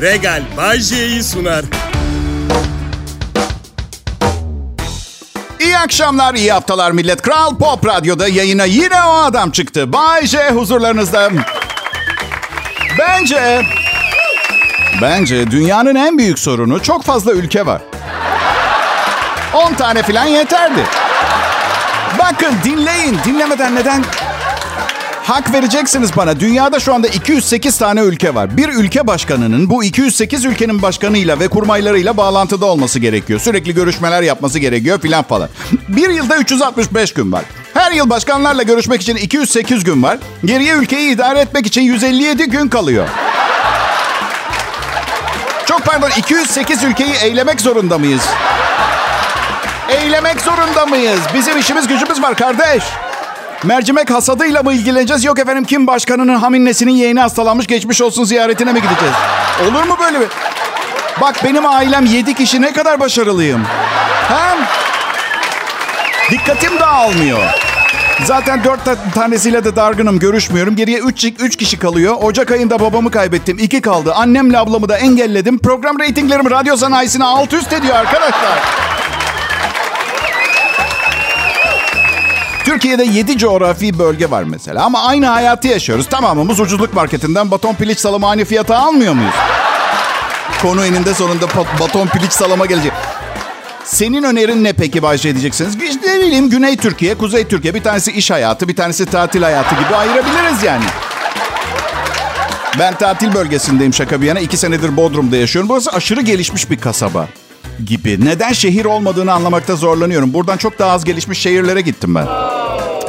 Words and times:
Regal 0.00 0.42
Bajje'yi 0.56 1.22
sunar. 1.22 1.64
İyi 5.60 5.78
akşamlar, 5.78 6.34
iyi 6.34 6.52
haftalar 6.52 6.90
millet. 6.90 7.22
Kral 7.22 7.58
Pop 7.58 7.86
Radyo'da 7.86 8.28
yayına 8.28 8.64
yine 8.64 9.02
o 9.02 9.14
adam 9.14 9.50
çıktı. 9.50 9.92
Bay 9.92 10.26
J 10.26 10.50
huzurlarınızda. 10.50 11.30
Bence... 12.98 13.62
Bence 15.02 15.50
dünyanın 15.50 15.94
en 15.94 16.18
büyük 16.18 16.38
sorunu 16.38 16.82
çok 16.82 17.04
fazla 17.04 17.32
ülke 17.32 17.66
var. 17.66 17.82
10 19.54 19.74
tane 19.74 20.02
falan 20.02 20.26
yeterdi. 20.26 20.80
Bakın 22.18 22.54
dinleyin. 22.64 23.18
Dinlemeden 23.24 23.74
neden 23.74 24.04
hak 25.28 25.52
vereceksiniz 25.52 26.16
bana. 26.16 26.40
Dünyada 26.40 26.80
şu 26.80 26.94
anda 26.94 27.08
208 27.08 27.78
tane 27.78 28.00
ülke 28.00 28.34
var. 28.34 28.56
Bir 28.56 28.68
ülke 28.68 29.06
başkanının 29.06 29.70
bu 29.70 29.84
208 29.84 30.44
ülkenin 30.44 30.82
başkanıyla 30.82 31.40
ve 31.40 31.48
kurmaylarıyla 31.48 32.16
bağlantıda 32.16 32.66
olması 32.66 32.98
gerekiyor. 32.98 33.40
Sürekli 33.40 33.74
görüşmeler 33.74 34.22
yapması 34.22 34.58
gerekiyor 34.58 35.00
filan 35.00 35.22
falan. 35.22 35.48
Bir 35.88 36.10
yılda 36.10 36.36
365 36.36 37.14
gün 37.14 37.32
var. 37.32 37.44
Her 37.74 37.92
yıl 37.92 38.10
başkanlarla 38.10 38.62
görüşmek 38.62 39.02
için 39.02 39.16
208 39.16 39.84
gün 39.84 40.02
var. 40.02 40.18
Geriye 40.44 40.74
ülkeyi 40.74 41.14
idare 41.14 41.40
etmek 41.40 41.66
için 41.66 41.82
157 41.82 42.44
gün 42.44 42.68
kalıyor. 42.68 43.08
Çok 45.66 45.84
pardon 45.84 46.10
208 46.18 46.84
ülkeyi 46.84 47.12
eylemek 47.22 47.60
zorunda 47.60 47.98
mıyız? 47.98 48.22
Eylemek 49.88 50.40
zorunda 50.40 50.86
mıyız? 50.86 51.20
Bizim 51.34 51.58
işimiz 51.58 51.88
gücümüz 51.88 52.22
var 52.22 52.34
kardeş. 52.36 52.82
Mercimek 53.64 54.10
hasadıyla 54.10 54.62
mı 54.62 54.72
ilgileneceğiz? 54.72 55.24
Yok 55.24 55.38
efendim 55.38 55.64
kim 55.64 55.86
başkanının 55.86 56.34
haminnesinin 56.34 56.92
yeğeni 56.92 57.20
hastalanmış 57.20 57.66
geçmiş 57.66 58.02
olsun 58.02 58.24
ziyaretine 58.24 58.72
mi 58.72 58.82
gideceğiz? 58.82 59.14
Olur 59.62 59.82
mu 59.82 59.96
böyle 60.00 60.20
bir... 60.20 60.28
Bak 61.20 61.44
benim 61.44 61.66
ailem 61.66 62.06
7 62.06 62.34
kişi 62.34 62.62
ne 62.62 62.72
kadar 62.72 63.00
başarılıyım. 63.00 63.62
Hem 64.28 64.58
dikkatim 66.30 66.80
dağılmıyor. 66.80 67.38
Zaten 68.24 68.64
dört 68.64 69.14
tanesiyle 69.14 69.64
de 69.64 69.76
dargınım, 69.76 70.18
görüşmüyorum. 70.18 70.76
Geriye 70.76 70.98
üç, 70.98 71.24
üç 71.24 71.56
kişi 71.56 71.78
kalıyor. 71.78 72.16
Ocak 72.22 72.50
ayında 72.50 72.80
babamı 72.80 73.10
kaybettim, 73.10 73.58
iki 73.58 73.80
kaldı. 73.80 74.14
Annemle 74.14 74.58
ablamı 74.58 74.88
da 74.88 74.98
engelledim. 74.98 75.58
Program 75.58 75.98
reytinglerim 75.98 76.50
radyo 76.50 76.76
sanayisine 76.76 77.24
alt 77.24 77.52
üst 77.52 77.72
ediyor 77.72 77.96
arkadaşlar. 77.96 78.58
Türkiye'de 82.68 83.04
7 83.04 83.38
coğrafi 83.38 83.98
bölge 83.98 84.30
var 84.30 84.42
mesela 84.42 84.84
ama 84.84 85.02
aynı 85.02 85.26
hayatı 85.26 85.68
yaşıyoruz. 85.68 86.06
Tamamımız 86.06 86.60
ucuzluk 86.60 86.94
marketinden 86.94 87.50
baton 87.50 87.74
piliç 87.74 87.98
salamı 87.98 88.28
aynı 88.28 88.44
fiyata 88.44 88.78
almıyor 88.78 89.14
muyuz? 89.14 89.34
Konu 90.62 90.84
eninde 90.84 91.14
sonunda 91.14 91.46
baton 91.80 92.06
piliç 92.06 92.32
salama 92.32 92.66
gelecek. 92.66 92.92
Senin 93.84 94.22
önerin 94.22 94.64
ne 94.64 94.72
peki 94.72 95.02
Bayşe 95.02 95.32
diyeceksiniz? 95.32 95.76
Ne 95.76 96.20
bileyim 96.20 96.50
Güney 96.50 96.76
Türkiye, 96.76 97.14
Kuzey 97.14 97.48
Türkiye. 97.48 97.74
Bir 97.74 97.82
tanesi 97.82 98.12
iş 98.12 98.30
hayatı, 98.30 98.68
bir 98.68 98.76
tanesi 98.76 99.06
tatil 99.06 99.42
hayatı 99.42 99.74
gibi 99.74 99.96
ayırabiliriz 99.96 100.62
yani. 100.62 100.84
Ben 102.78 102.94
tatil 102.98 103.34
bölgesindeyim 103.34 103.94
şaka 103.94 104.20
bir 104.20 104.26
yana. 104.26 104.40
İki 104.40 104.56
senedir 104.56 104.96
Bodrum'da 104.96 105.36
yaşıyorum. 105.36 105.68
Burası 105.68 105.90
aşırı 105.90 106.20
gelişmiş 106.20 106.70
bir 106.70 106.80
kasaba 106.80 107.28
gibi. 107.86 108.24
Neden 108.24 108.52
şehir 108.52 108.84
olmadığını 108.84 109.32
anlamakta 109.32 109.76
zorlanıyorum. 109.76 110.34
Buradan 110.34 110.56
çok 110.56 110.78
daha 110.78 110.92
az 110.92 111.04
gelişmiş 111.04 111.38
şehirlere 111.38 111.80
gittim 111.80 112.14
ben. 112.14 112.26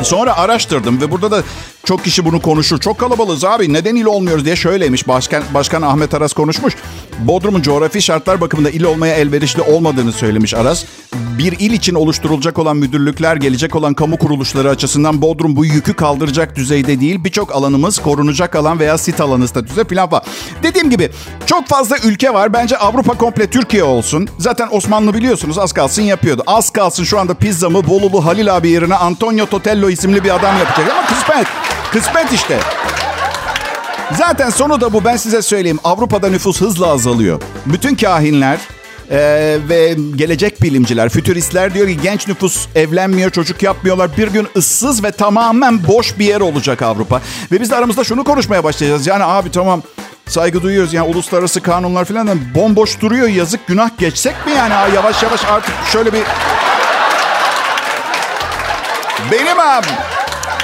Sonra 0.03 0.38
araştırdım 0.38 1.02
ve 1.02 1.11
burada 1.11 1.31
da 1.31 1.44
çok 1.83 2.03
kişi 2.03 2.25
bunu 2.25 2.42
konuşur. 2.42 2.80
Çok 2.80 3.00
kalabalığız 3.00 3.44
abi 3.44 3.73
neden 3.73 3.95
il 3.95 4.05
olmuyoruz 4.05 4.45
diye 4.45 4.55
şöyleymiş. 4.55 5.08
Başkan, 5.08 5.44
Başkan 5.53 5.81
Ahmet 5.81 6.14
Aras 6.14 6.33
konuşmuş. 6.33 6.75
Bodrum'un 7.19 7.61
coğrafi 7.61 8.01
şartlar 8.01 8.41
bakımında 8.41 8.69
il 8.69 8.83
olmaya 8.83 9.15
elverişli 9.15 9.61
olmadığını 9.61 10.11
söylemiş 10.11 10.53
Aras. 10.53 10.85
Bir 11.13 11.51
il 11.59 11.71
için 11.71 11.95
oluşturulacak 11.95 12.59
olan 12.59 12.77
müdürlükler, 12.77 13.35
gelecek 13.35 13.75
olan 13.75 13.93
kamu 13.93 14.17
kuruluşları 14.17 14.69
açısından 14.69 15.21
Bodrum 15.21 15.55
bu 15.55 15.65
yükü 15.65 15.93
kaldıracak 15.93 16.55
düzeyde 16.55 16.99
değil. 16.99 17.23
Birçok 17.23 17.55
alanımız 17.55 17.99
korunacak 17.99 18.55
alan 18.55 18.79
veya 18.79 18.97
sit 18.97 19.21
alanı 19.21 19.47
statüsü 19.47 19.87
falan 19.87 20.11
var. 20.11 20.23
Dediğim 20.63 20.89
gibi 20.89 21.09
çok 21.45 21.67
fazla 21.67 21.97
ülke 22.03 22.33
var. 22.33 22.53
Bence 22.53 22.77
Avrupa 22.77 23.13
komple 23.13 23.47
Türkiye 23.49 23.83
olsun. 23.83 24.29
Zaten 24.37 24.67
Osmanlı 24.71 25.13
biliyorsunuz 25.13 25.58
az 25.58 25.73
kalsın 25.73 26.02
yapıyordu. 26.02 26.43
Az 26.47 26.69
kalsın 26.69 27.03
şu 27.03 27.19
anda 27.19 27.33
pizzamı 27.33 27.87
Bolulu 27.87 28.25
Halil 28.25 28.55
abi 28.58 28.69
yerine 28.69 28.95
Antonio 28.95 29.45
Totello 29.45 29.89
isimli 29.89 30.23
bir 30.23 30.35
adam 30.35 30.58
yapacak. 30.58 30.91
Ama 30.91 31.08
kısmet. 31.08 31.47
Kısmet 31.91 32.33
işte. 32.33 32.59
Zaten 34.17 34.49
sonu 34.49 34.81
da 34.81 34.93
bu 34.93 35.03
ben 35.03 35.17
size 35.17 35.42
söyleyeyim. 35.42 35.80
Avrupa'da 35.83 36.30
nüfus 36.30 36.61
hızla 36.61 36.87
azalıyor. 36.87 37.42
Bütün 37.65 37.95
kahinler 37.95 38.59
ee, 39.11 39.58
ve 39.70 39.95
gelecek 40.15 40.61
bilimciler, 40.61 41.09
fütüristler 41.09 41.73
diyor 41.73 41.87
ki 41.87 42.02
genç 42.02 42.27
nüfus 42.27 42.67
evlenmiyor, 42.75 43.31
çocuk 43.31 43.64
yapmıyorlar. 43.64 44.17
Bir 44.17 44.27
gün 44.27 44.47
ıssız 44.55 45.03
ve 45.03 45.11
tamamen 45.11 45.87
boş 45.87 46.20
bir 46.20 46.25
yer 46.25 46.42
olacak 46.42 46.81
Avrupa. 46.81 47.21
Ve 47.52 47.61
biz 47.61 47.71
de 47.71 47.75
aramızda 47.75 48.03
şunu 48.03 48.23
konuşmaya 48.23 48.64
başlayacağız. 48.64 49.08
Yani 49.08 49.23
abi 49.23 49.52
tamam 49.52 49.81
saygı 50.27 50.64
duyuyoruz. 50.64 50.93
Yani 50.93 51.09
uluslararası 51.09 51.61
kanunlar 51.61 52.05
falan 52.05 52.27
da 52.27 52.33
bomboş 52.55 53.02
duruyor. 53.02 53.27
Yazık 53.27 53.67
günah 53.67 53.89
geçsek 53.97 54.45
mi 54.45 54.52
yani? 54.52 54.95
Yavaş 54.95 55.23
yavaş 55.23 55.45
artık 55.45 55.73
şöyle 55.91 56.14
bir... 56.14 56.23
Benim 59.31 59.59
abi. 59.59 59.87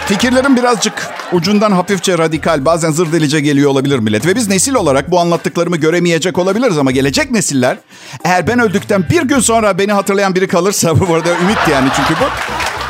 Fikirlerim 0.07 0.55
birazcık 0.57 0.93
ucundan 1.31 1.71
hafifçe 1.71 2.17
radikal, 2.17 2.65
bazen 2.65 2.91
zır 2.91 3.11
delice 3.11 3.39
geliyor 3.39 3.71
olabilir 3.71 3.99
millet. 3.99 4.25
Ve 4.25 4.35
biz 4.35 4.47
nesil 4.47 4.73
olarak 4.73 5.11
bu 5.11 5.19
anlattıklarımı 5.19 5.77
göremeyecek 5.77 6.37
olabiliriz 6.37 6.77
ama 6.77 6.91
gelecek 6.91 7.31
nesiller 7.31 7.77
eğer 8.23 8.47
ben 8.47 8.59
öldükten 8.59 9.05
bir 9.09 9.21
gün 9.21 9.39
sonra 9.39 9.77
beni 9.77 9.91
hatırlayan 9.91 10.35
biri 10.35 10.47
kalırsa 10.47 10.99
bu 11.09 11.15
arada 11.15 11.29
ümit 11.29 11.57
yani 11.71 11.89
çünkü 11.95 12.13
bu. 12.21 12.25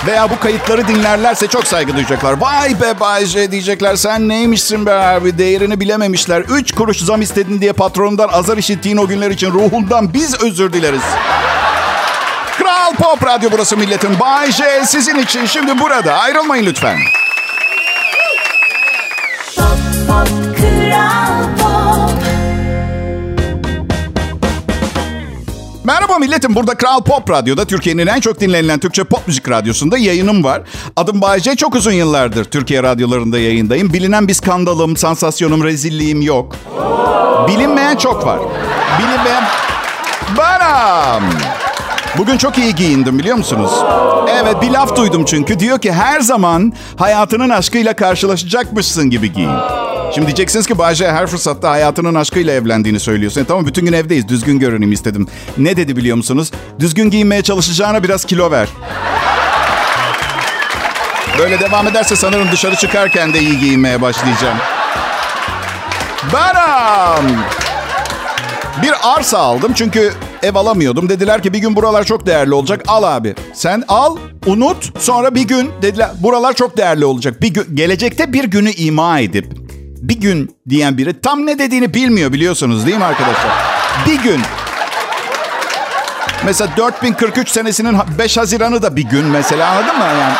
Veya 0.07 0.29
bu 0.29 0.39
kayıtları 0.39 0.87
dinlerlerse 0.87 1.47
çok 1.47 1.67
saygı 1.67 1.95
duyacaklar. 1.95 2.41
Vay 2.41 2.81
be 2.81 2.99
Bayce 2.99 3.51
diyecekler 3.51 3.95
sen 3.95 4.29
neymişsin 4.29 4.85
be 4.85 4.93
abi 4.93 5.37
değerini 5.37 5.79
bilememişler. 5.79 6.41
Üç 6.41 6.71
kuruş 6.71 6.97
zam 6.97 7.21
istedin 7.21 7.61
diye 7.61 7.73
patronundan 7.73 8.27
azar 8.27 8.57
işittiğin 8.57 8.97
o 8.97 9.07
günler 9.07 9.31
için 9.31 9.51
ruhundan 9.51 10.13
biz 10.13 10.43
özür 10.43 10.73
dileriz. 10.73 11.01
Kral 12.85 12.95
Pop 12.95 13.25
Radyo 13.27 13.49
burası 13.51 13.77
milletin. 13.77 14.19
Bay 14.19 14.51
J 14.51 14.63
sizin 14.85 15.19
için 15.19 15.45
şimdi 15.45 15.79
burada. 15.79 16.13
Ayrılmayın 16.13 16.65
lütfen. 16.65 16.97
Pop, 19.55 19.67
pop, 20.07 20.27
pop. 21.59 22.11
Merhaba 25.83 26.17
milletim. 26.19 26.55
Burada 26.55 26.77
Kral 26.77 27.03
Pop 27.03 27.29
Radyo'da 27.29 27.65
Türkiye'nin 27.65 28.07
en 28.07 28.19
çok 28.19 28.39
dinlenilen 28.39 28.79
Türkçe 28.79 29.03
pop 29.03 29.27
müzik 29.27 29.49
radyosunda 29.49 29.97
yayınım 29.97 30.43
var. 30.43 30.61
Adım 30.95 31.21
Bayece. 31.21 31.55
Çok 31.55 31.75
uzun 31.75 31.91
yıllardır 31.91 32.45
Türkiye 32.45 32.83
radyolarında 32.83 33.39
yayındayım. 33.39 33.93
Bilinen 33.93 34.27
bir 34.27 34.33
skandalım, 34.33 34.97
sansasyonum, 34.97 35.63
rezilliğim 35.63 36.21
yok. 36.21 36.55
Bilinmeyen 37.47 37.95
çok 37.95 38.25
var. 38.25 38.39
Bilinmeyen... 38.99 39.43
Baram. 40.37 41.23
Bugün 42.17 42.37
çok 42.37 42.57
iyi 42.57 42.75
giyindim 42.75 43.19
biliyor 43.19 43.35
musunuz? 43.37 43.71
Evet 44.41 44.61
bir 44.61 44.69
laf 44.69 44.97
duydum 44.97 45.25
çünkü. 45.25 45.59
Diyor 45.59 45.79
ki 45.79 45.93
her 45.93 46.19
zaman 46.19 46.73
hayatının 46.97 47.49
aşkıyla 47.49 47.95
karşılaşacakmışsın 47.95 49.09
gibi 49.09 49.33
giyin. 49.33 49.51
Şimdi 50.15 50.27
diyeceksiniz 50.27 50.67
ki 50.67 50.77
Bayce 50.77 51.11
her 51.11 51.27
fırsatta 51.27 51.71
hayatının 51.71 52.15
aşkıyla 52.15 52.53
evlendiğini 52.53 52.99
söylüyorsun. 52.99 53.41
E, 53.41 53.45
tamam 53.45 53.65
bütün 53.65 53.85
gün 53.85 53.93
evdeyiz. 53.93 54.27
Düzgün 54.27 54.59
görüneyim 54.59 54.91
istedim. 54.93 55.27
Ne 55.57 55.77
dedi 55.77 55.95
biliyor 55.97 56.17
musunuz? 56.17 56.51
Düzgün 56.79 57.09
giyinmeye 57.09 57.41
çalışacağına 57.41 58.03
biraz 58.03 58.25
kilo 58.25 58.51
ver. 58.51 58.67
Böyle 61.39 61.59
devam 61.59 61.87
ederse 61.87 62.15
sanırım 62.15 62.47
dışarı 62.51 62.75
çıkarken 62.75 63.33
de 63.33 63.39
iyi 63.39 63.59
giyinmeye 63.59 64.01
başlayacağım. 64.01 64.57
Baram! 66.33 67.25
Bir 68.81 68.93
arsa 69.03 69.37
aldım 69.37 69.73
çünkü 69.75 70.13
ev 70.43 70.55
alamıyordum. 70.55 71.09
Dediler 71.09 71.43
ki 71.43 71.53
bir 71.53 71.59
gün 71.59 71.75
buralar 71.75 72.03
çok 72.03 72.25
değerli 72.25 72.53
olacak. 72.53 72.83
Al 72.87 73.03
abi. 73.03 73.35
Sen 73.53 73.83
al, 73.87 74.17
unut. 74.45 74.99
Sonra 74.99 75.35
bir 75.35 75.47
gün 75.47 75.71
dediler 75.81 76.09
buralar 76.19 76.53
çok 76.53 76.77
değerli 76.77 77.05
olacak. 77.05 77.41
Bir 77.41 77.53
gün, 77.53 77.75
gelecekte 77.75 78.33
bir 78.33 78.43
günü 78.43 78.71
ima 78.71 79.19
edip 79.19 79.65
bir 80.09 80.19
gün 80.19 80.55
diyen 80.69 80.97
biri 80.97 81.21
tam 81.21 81.45
ne 81.45 81.59
dediğini 81.59 81.93
bilmiyor 81.93 82.33
biliyorsunuz 82.33 82.85
değil 82.85 82.97
mi 82.97 83.05
arkadaşlar? 83.05 83.51
Bir 84.07 84.23
gün. 84.23 84.41
Mesela 86.45 86.77
4043 86.77 87.49
senesinin 87.49 87.97
5 88.17 88.37
Haziran'ı 88.37 88.81
da 88.81 88.95
bir 88.95 89.03
gün 89.03 89.25
mesela 89.25 89.69
anladın 89.69 89.97
mı 89.97 90.03
yani? 90.03 90.33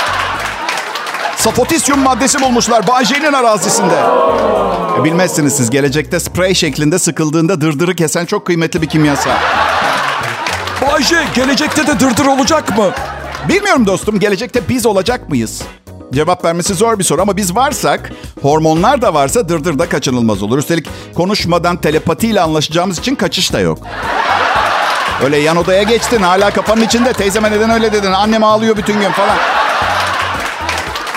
Safotisyum 1.38 2.00
maddesi 2.00 2.42
bulmuşlar 2.42 2.88
Bayce'nin 2.88 3.34
arazisinde. 3.34 3.96
E, 5.00 5.04
bilmezsiniz 5.04 5.54
siz 5.54 5.70
gelecekte 5.70 6.20
sprey 6.20 6.54
şeklinde 6.54 7.00
sıkıldığında 7.00 7.62
dırdırı 7.62 7.96
kesen 7.96 8.26
çok 8.26 8.46
kıymetli 8.46 8.82
bir 8.82 8.88
kimyasal. 8.88 9.32
Bayce 10.96 11.24
gelecekte 11.36 11.88
de 11.88 12.00
dırdır 12.00 12.26
olacak 12.26 12.78
mı? 12.78 12.92
Bilmiyorum 13.50 13.86
dostum 13.86 14.20
gelecekte 14.20 14.70
biz 14.70 14.86
olacak 14.86 15.30
mıyız? 15.30 15.62
Cevap 16.14 16.46
vermesi 16.46 16.74
zor 16.74 17.00
bir 17.00 17.04
soru 17.04 17.22
ama 17.22 17.38
biz 17.38 17.56
varsak, 17.56 18.12
hormonlar 18.42 19.02
da 19.02 19.14
varsa 19.14 19.50
dırdır 19.50 19.80
da 19.80 19.90
kaçınılmaz 19.90 20.44
olur. 20.44 20.58
Üstelik 20.58 20.88
konuşmadan 21.16 21.78
telepatiyle 21.78 22.42
anlaşacağımız 22.42 23.00
için 23.00 23.16
kaçış 23.16 23.54
da 23.54 23.60
yok. 23.60 23.78
Öyle 25.24 25.38
yan 25.38 25.58
odaya 25.58 25.84
geçtin 25.84 26.22
hala 26.22 26.52
kafanın 26.52 26.82
içinde. 26.82 27.14
Teyzeme 27.14 27.52
neden 27.52 27.70
öyle 27.70 27.92
dedin? 27.92 28.12
Annem 28.12 28.44
ağlıyor 28.44 28.78
bütün 28.78 29.00
gün 29.00 29.12
falan. 29.12 29.38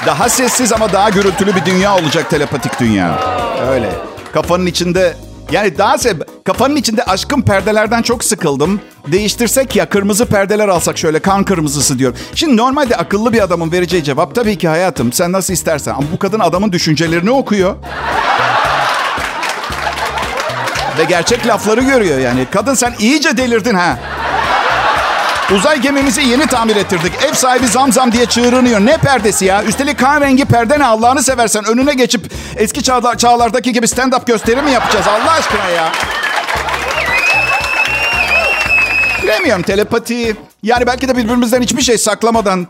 Daha 0.07 0.29
sessiz 0.29 0.73
ama 0.73 0.93
daha 0.93 1.11
gürültülü 1.11 1.57
bir 1.57 1.65
dünya 1.65 1.97
olacak 1.97 2.31
telepatik 2.31 2.81
dünya. 2.81 3.19
Öyle. 3.71 3.91
Kafanın 4.33 4.67
içinde 4.67 5.17
yani 5.53 5.79
daha 5.79 5.99
se 5.99 6.17
kafanın 6.45 6.77
içinde 6.77 7.03
aşkın 7.03 7.43
perdelerden 7.43 8.03
çok 8.03 8.25
sıkıldım. 8.25 8.81
Değiştirsek 9.06 9.77
ya 9.77 9.89
kırmızı 9.89 10.27
perdeler 10.27 10.69
alsak 10.69 10.99
şöyle 10.99 11.19
kan 11.19 11.45
kırmızısı 11.45 11.99
diyor. 11.99 12.15
Şimdi 12.35 12.56
normalde 12.56 12.97
akıllı 12.97 13.33
bir 13.33 13.41
adamın 13.41 13.73
vereceği 13.73 14.05
cevap 14.05 14.35
tabii 14.35 14.59
ki 14.59 14.69
hayatım 14.69 15.12
sen 15.12 15.33
nasıl 15.33 15.53
istersen. 15.53 15.93
Ama 15.93 16.06
bu 16.12 16.19
kadın 16.19 16.41
adamın 16.41 16.73
düşüncelerini 16.73 17.31
okuyor. 17.31 17.77
Ve 20.99 21.05
gerçek 21.05 21.47
lafları 21.47 21.81
görüyor 21.81 22.19
yani. 22.19 22.47
Kadın 22.50 22.75
sen 22.75 22.95
iyice 22.99 23.37
delirdin 23.37 23.75
ha. 23.75 23.99
Uzay 25.55 25.81
gemimizi 25.81 26.23
yeni 26.23 26.47
tamir 26.47 26.77
ettirdik. 26.77 27.12
Ev 27.29 27.33
sahibi 27.33 27.67
zam 27.67 27.93
zam 27.93 28.12
diye 28.12 28.27
çığırınıyor. 28.27 28.81
Ne 28.81 28.97
perdesi 28.97 29.45
ya? 29.45 29.65
Üstelik 29.65 29.99
kan 29.99 30.21
rengi 30.21 30.45
perde 30.45 30.79
ne 30.79 30.85
Allah'ını 30.85 31.23
seversen. 31.23 31.65
Önüne 31.65 31.95
geçip 31.95 32.33
eski 32.56 32.83
çağlar, 32.83 33.19
çağlardaki 33.19 33.73
gibi 33.73 33.87
stand-up 33.87 34.27
gösteri 34.27 34.62
mi 34.62 34.71
yapacağız 34.71 35.06
Allah 35.06 35.33
aşkına 35.33 35.69
ya? 35.69 35.93
Bilemiyorum 39.23 39.62
telepati. 39.62 40.37
Yani 40.62 40.87
belki 40.87 41.09
de 41.09 41.17
birbirimizden 41.17 41.62
hiçbir 41.62 41.83
şey 41.83 41.99
saklamadan 41.99 42.67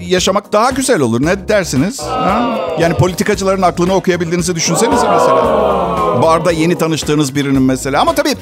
yaşamak 0.00 0.52
daha 0.52 0.70
güzel 0.70 1.00
olur. 1.00 1.22
Ne 1.26 1.48
dersiniz? 1.48 2.00
Ha? 2.00 2.58
Yani 2.78 2.94
politikacıların 2.94 3.62
aklını 3.62 3.94
okuyabildiğinizi 3.94 4.54
düşünsenize 4.54 5.08
mesela. 5.08 5.44
Barda 6.22 6.52
yeni 6.52 6.78
tanıştığınız 6.78 7.34
birinin 7.34 7.62
mesela. 7.62 8.00
Ama 8.00 8.14
tabii 8.14 8.34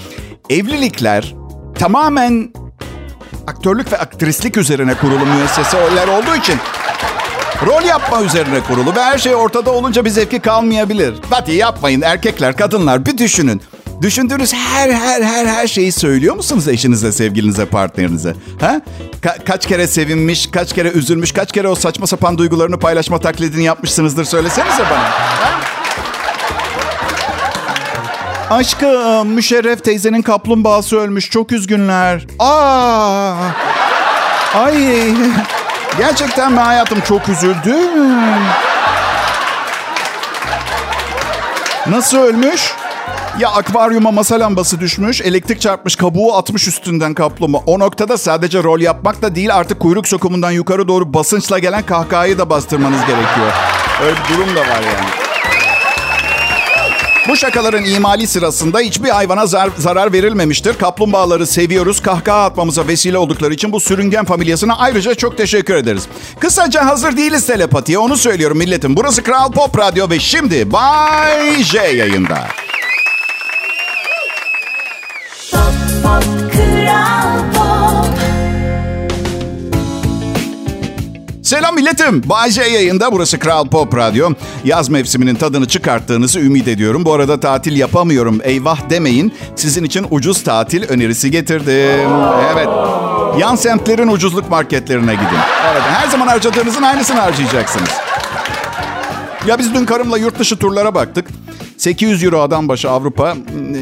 evlilikler 0.50 1.34
tamamen 1.78 2.52
aktörlük 3.46 3.92
ve 3.92 3.98
aktrislik 3.98 4.56
üzerine 4.56 4.94
kurulu 4.94 5.26
müesseseler 5.26 6.08
olduğu 6.08 6.36
için 6.36 6.56
rol 7.66 7.82
yapma 7.82 8.22
üzerine 8.22 8.60
kurulu 8.60 8.94
ve 8.96 9.02
her 9.02 9.18
şey 9.18 9.34
ortada 9.34 9.70
olunca 9.70 10.04
bir 10.04 10.10
zevki 10.10 10.40
kalmayabilir. 10.40 11.14
Hadi 11.30 11.54
yapmayın 11.54 12.00
erkekler, 12.00 12.56
kadınlar 12.56 13.06
bir 13.06 13.18
düşünün. 13.18 13.62
Düşündüğünüz 14.02 14.54
her 14.54 14.90
her 14.90 15.22
her 15.22 15.46
her 15.46 15.66
şeyi 15.66 15.92
söylüyor 15.92 16.36
musunuz 16.36 16.68
eşinize, 16.68 17.12
sevgilinize, 17.12 17.66
partnerinize? 17.66 18.34
Ha? 18.60 18.80
Ka- 19.22 19.44
kaç 19.44 19.66
kere 19.66 19.86
sevinmiş, 19.86 20.50
kaç 20.50 20.72
kere 20.74 20.88
üzülmüş, 20.90 21.32
kaç 21.32 21.52
kere 21.52 21.68
o 21.68 21.74
saçma 21.74 22.06
sapan 22.06 22.38
duygularını 22.38 22.78
paylaşma 22.78 23.18
taklidini 23.18 23.64
yapmışsınızdır 23.64 24.24
söylesenize 24.24 24.82
bana. 24.90 25.10
Ha? 25.10 25.60
Aşkım, 28.52 29.28
Müşerref 29.28 29.84
teyzenin 29.84 30.22
kaplumbağası 30.22 30.96
ölmüş. 30.96 31.30
Çok 31.30 31.52
üzgünler. 31.52 32.26
Aa! 32.38 33.34
Ay! 34.54 35.14
Gerçekten 35.98 36.52
mi 36.52 36.60
hayatım 36.60 37.00
çok 37.00 37.28
üzüldüm. 37.28 38.20
Nasıl 41.86 42.18
ölmüş? 42.18 42.74
Ya 43.38 43.50
akvaryuma 43.50 44.10
masa 44.10 44.40
lambası 44.40 44.80
düşmüş, 44.80 45.20
elektrik 45.20 45.60
çarpmış, 45.60 45.96
kabuğu 45.96 46.36
atmış 46.36 46.68
üstünden 46.68 47.14
kaplumbağa. 47.14 47.62
O 47.66 47.78
noktada 47.78 48.18
sadece 48.18 48.62
rol 48.62 48.80
yapmak 48.80 49.22
da 49.22 49.34
değil 49.34 49.54
artık 49.54 49.80
kuyruk 49.80 50.08
sokumundan 50.08 50.50
yukarı 50.50 50.88
doğru 50.88 51.14
basınçla 51.14 51.58
gelen 51.58 51.82
kahkahayı 51.82 52.38
da 52.38 52.50
bastırmanız 52.50 53.00
gerekiyor. 53.00 53.52
Öyle 54.04 54.16
bir 54.16 54.36
durum 54.36 54.56
da 54.56 54.60
var 54.60 54.82
yani. 54.82 55.21
Bu 57.28 57.36
şakaların 57.36 57.84
imali 57.84 58.26
sırasında 58.26 58.78
hiçbir 58.80 59.08
hayvana 59.08 59.46
zar- 59.46 59.70
zarar 59.78 60.12
verilmemiştir. 60.12 60.78
Kaplumbağaları 60.78 61.46
seviyoruz. 61.46 62.00
Kahkaha 62.02 62.44
atmamıza 62.44 62.86
vesile 62.88 63.18
oldukları 63.18 63.54
için 63.54 63.72
bu 63.72 63.80
sürüngen 63.80 64.24
familyasına 64.24 64.76
ayrıca 64.78 65.14
çok 65.14 65.36
teşekkür 65.38 65.74
ederiz. 65.74 66.02
Kısaca 66.40 66.86
hazır 66.86 67.16
değiliz 67.16 67.46
telepatiye 67.46 67.98
onu 67.98 68.16
söylüyorum 68.16 68.58
milletim. 68.58 68.96
Burası 68.96 69.22
Kral 69.22 69.52
Pop 69.52 69.78
Radyo 69.78 70.10
ve 70.10 70.18
şimdi 70.20 70.72
Bay 70.72 71.62
J 71.62 71.78
yayında. 71.78 72.38
Pop, 75.52 75.62
pop, 76.02 76.52
kral 76.52 77.52
pop. 77.54 77.61
Selam 81.52 81.74
milletim. 81.74 82.22
Bayce 82.26 82.62
yayında. 82.62 83.12
Burası 83.12 83.38
Kral 83.38 83.68
Pop 83.68 83.96
Radyo. 83.96 84.30
Yaz 84.64 84.88
mevsiminin 84.88 85.34
tadını 85.34 85.68
çıkarttığınızı 85.68 86.40
ümit 86.40 86.68
ediyorum. 86.68 87.04
Bu 87.04 87.12
arada 87.12 87.40
tatil 87.40 87.76
yapamıyorum. 87.76 88.40
Eyvah 88.42 88.90
demeyin. 88.90 89.32
Sizin 89.56 89.84
için 89.84 90.06
ucuz 90.10 90.44
tatil 90.44 90.88
önerisi 90.88 91.30
getirdim. 91.30 92.10
Evet. 92.52 92.68
Yan 93.38 93.56
semtlerin 93.56 94.08
ucuzluk 94.08 94.50
marketlerine 94.50 95.14
gidin. 95.14 95.38
Evet. 95.72 95.82
Her 95.82 96.08
zaman 96.08 96.26
harcadığınızın 96.26 96.82
aynısını 96.82 97.20
harcayacaksınız. 97.20 97.90
Ya 99.46 99.58
biz 99.58 99.74
dün 99.74 99.84
karımla 99.84 100.18
yurt 100.18 100.38
dışı 100.38 100.56
turlara 100.56 100.94
baktık. 100.94 101.26
800 101.76 102.24
euro 102.24 102.40
adam 102.40 102.68
başı 102.68 102.90
Avrupa. 102.90 103.36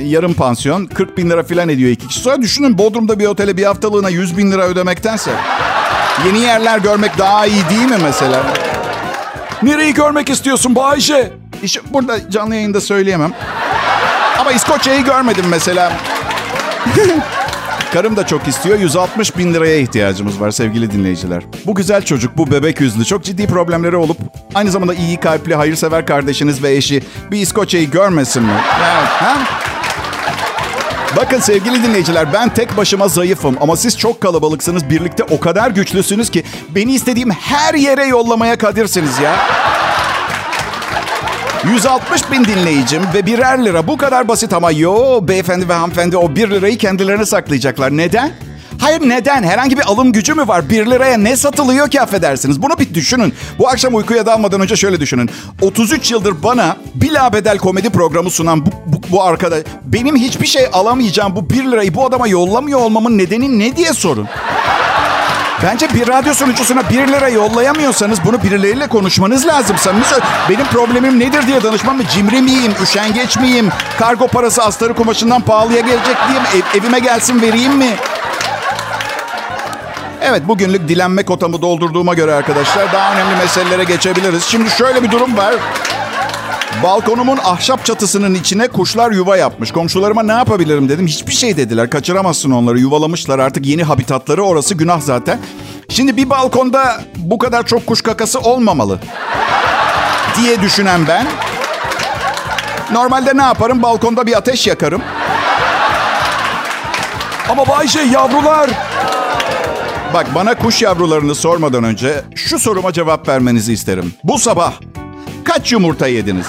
Yarım 0.05 0.35
pansiyon. 0.35 0.87
40 0.87 1.19
bin 1.19 1.31
lira 1.31 1.43
falan 1.43 1.69
ediyor 1.69 1.91
iki 1.91 2.09
kişi. 2.09 2.21
Sonra 2.21 2.43
düşünün 2.43 2.79
Bodrum'da 2.79 3.19
bir 3.19 3.27
otele 3.27 3.57
bir 3.57 3.65
haftalığına 3.65 4.09
100 4.09 4.39
bin 4.39 4.53
lira 4.53 4.67
ödemektense. 4.67 5.31
Yeni 6.27 6.39
yerler 6.39 6.79
görmek 6.79 7.19
daha 7.19 7.47
iyi 7.47 7.69
değil 7.71 7.89
mi 7.91 7.97
mesela? 8.03 8.43
Nereyi 9.63 9.95
görmek 9.95 10.31
istiyorsun 10.31 10.75
Bayşe? 10.75 11.33
İşte 11.63 11.81
burada 11.93 12.31
canlı 12.31 12.55
yayında 12.55 12.81
söyleyemem. 12.81 13.33
Ama 14.39 14.53
İskoçya'yı 14.53 15.05
görmedim 15.05 15.45
mesela. 15.51 15.93
Karım 17.93 18.17
da 18.17 18.27
çok 18.27 18.49
istiyor. 18.49 18.79
160 18.79 19.37
bin 19.39 19.55
liraya 19.55 19.77
ihtiyacımız 19.77 20.41
var 20.41 20.51
sevgili 20.51 20.91
dinleyiciler. 20.91 21.43
Bu 21.67 21.75
güzel 21.75 22.03
çocuk, 22.03 22.37
bu 22.37 22.51
bebek 22.51 22.81
yüzlü, 22.81 23.05
çok 23.05 23.25
ciddi 23.25 23.47
problemleri 23.47 23.97
olup 23.97 24.17
aynı 24.55 24.71
zamanda 24.71 24.95
iyi 24.95 25.17
kalpli, 25.17 25.55
hayırsever 25.55 26.07
kardeşiniz 26.07 26.63
ve 26.63 26.73
eşi 26.77 27.03
bir 27.31 27.39
İskoçya'yı 27.41 27.91
görmesin 27.91 28.43
mi? 28.43 28.53
Evet, 28.81 29.09
ha? 29.09 29.37
Bakın 31.17 31.41
sevgili 31.41 31.83
dinleyiciler 31.83 32.33
ben 32.33 32.55
tek 32.55 32.77
başıma 32.77 33.09
zayıfım 33.09 33.57
ama 33.61 33.77
siz 33.77 33.99
çok 33.99 34.21
kalabalıksınız. 34.21 34.91
Birlikte 34.91 35.25
o 35.25 35.41
kadar 35.41 35.71
güçlüsünüz 35.71 36.31
ki 36.31 36.45
beni 36.69 36.93
istediğim 36.93 37.31
her 37.31 37.75
yere 37.75 38.05
yollamaya 38.05 38.59
kadirsiniz 38.59 39.19
ya. 39.19 39.37
160 41.73 42.31
bin 42.33 42.45
dinleyicim 42.45 43.03
ve 43.15 43.27
birer 43.27 43.65
lira 43.65 43.87
bu 43.87 43.97
kadar 43.97 44.29
basit 44.29 44.53
ama 44.53 44.71
yo 44.71 45.21
beyefendi 45.29 45.69
ve 45.69 45.73
hanımefendi 45.73 46.17
o 46.17 46.37
bir 46.37 46.51
lirayı 46.51 46.79
kendilerine 46.79 47.27
saklayacaklar. 47.27 47.97
Neden? 47.97 48.33
Hayır 48.81 49.01
neden? 49.01 49.43
Herhangi 49.43 49.79
bir 49.79 49.83
alım 49.83 50.13
gücü 50.13 50.35
mü 50.35 50.49
var? 50.49 50.71
Bir 50.71 50.87
liraya 50.87 51.19
ne 51.19 51.37
satılıyor 51.37 51.89
ki 51.89 52.01
affedersiniz? 52.01 52.63
Bunu 52.63 52.79
bir 52.79 52.95
düşünün. 52.95 53.35
Bu 53.59 53.69
akşam 53.69 53.95
uykuya 53.95 54.27
dalmadan 54.27 54.61
önce 54.61 54.77
şöyle 54.77 55.01
düşünün. 55.01 55.31
33 55.63 56.11
yıldır 56.11 56.43
bana 56.43 56.77
bila 56.95 57.33
bedel 57.33 57.59
komedi 57.59 57.91
programı 57.91 58.31
sunan 58.31 58.67
bu, 58.67 58.71
bu, 58.87 59.01
bu 59.11 59.23
arkadaş... 59.23 59.63
Benim 59.85 60.17
hiçbir 60.17 60.47
şey 60.47 60.67
alamayacağım 60.73 61.37
bu 61.37 61.51
bir 61.51 61.65
lirayı 61.65 61.95
bu 61.95 62.07
adama 62.07 62.29
yollamıyor 62.29 62.81
olmamın 62.81 63.19
nedeni 63.19 63.59
ne 63.59 63.77
diye 63.77 63.93
sorun. 63.93 64.29
Bence 65.63 65.89
bir 65.95 66.09
radyo 66.09 66.35
sunucusuna 66.35 66.91
bir 66.91 67.09
lira 67.09 67.29
yollayamıyorsanız 67.29 68.19
bunu 68.25 68.43
birileriyle 68.43 68.87
konuşmanız 68.87 69.47
lazım. 69.47 69.77
Samimi 69.79 70.05
Benim 70.49 70.65
problemim 70.65 71.19
nedir 71.19 71.47
diye 71.47 71.63
danışmam 71.63 71.97
mı? 71.97 72.03
Cimri 72.15 72.43
miyim? 72.43 72.73
Üşengeç 72.83 73.37
miyim? 73.37 73.69
Kargo 73.99 74.27
parası 74.29 74.63
astarı 74.63 74.95
kumaşından 74.95 75.41
pahalıya 75.41 75.81
gelecek 75.81 76.17
diyeyim. 76.29 76.47
Ev, 76.55 76.81
evime 76.81 76.99
gelsin 76.99 77.43
vereyim 77.43 77.73
mi? 77.73 77.97
Evet 80.31 80.49
bugünlük 80.49 80.89
dilenme 80.89 81.23
kotamı 81.23 81.63
doldurduğuma 81.63 82.15
göre 82.15 82.35
arkadaşlar 82.35 82.93
daha 82.93 83.15
önemli 83.15 83.37
meselelere 83.37 83.85
geçebiliriz. 83.85 84.45
Şimdi 84.45 84.71
şöyle 84.71 85.03
bir 85.03 85.11
durum 85.11 85.37
var. 85.37 85.55
Balkonumun 86.83 87.39
ahşap 87.45 87.85
çatısının 87.85 88.35
içine 88.35 88.69
kuşlar 88.69 89.11
yuva 89.11 89.37
yapmış. 89.37 89.73
Komşularıma 89.73 90.23
ne 90.23 90.33
yapabilirim 90.33 90.89
dedim. 90.89 91.07
Hiçbir 91.07 91.33
şey 91.33 91.57
dediler. 91.57 91.91
Kaçıramazsın 91.91 92.51
onları. 92.51 92.79
Yuvalamışlar 92.79 93.39
artık 93.39 93.67
yeni 93.67 93.83
habitatları. 93.83 94.43
Orası 94.43 94.75
günah 94.75 95.01
zaten. 95.01 95.39
Şimdi 95.89 96.17
bir 96.17 96.31
balkonda 96.31 97.01
bu 97.17 97.39
kadar 97.39 97.67
çok 97.67 97.87
kuş 97.87 98.03
kakası 98.03 98.41
olmamalı. 98.41 98.99
Diye 100.37 100.63
düşünen 100.63 101.01
ben. 101.09 101.27
Normalde 102.93 103.37
ne 103.37 103.43
yaparım? 103.43 103.83
Balkonda 103.83 104.27
bir 104.27 104.37
ateş 104.37 104.67
yakarım. 104.67 105.03
Ama 107.49 107.69
Bayşe 107.69 108.01
yavrular 108.01 108.71
Bak 110.15 110.35
bana 110.35 110.55
kuş 110.55 110.83
yavrularını 110.83 111.35
sormadan 111.35 111.85
önce 111.85 112.25
şu 112.35 112.59
soruma 112.59 112.93
cevap 112.93 113.29
vermenizi 113.29 113.73
isterim. 113.73 114.15
Bu 114.25 114.39
sabah 114.39 114.73
kaç 115.45 115.73
yumurta 115.73 116.07
yediniz? 116.07 116.47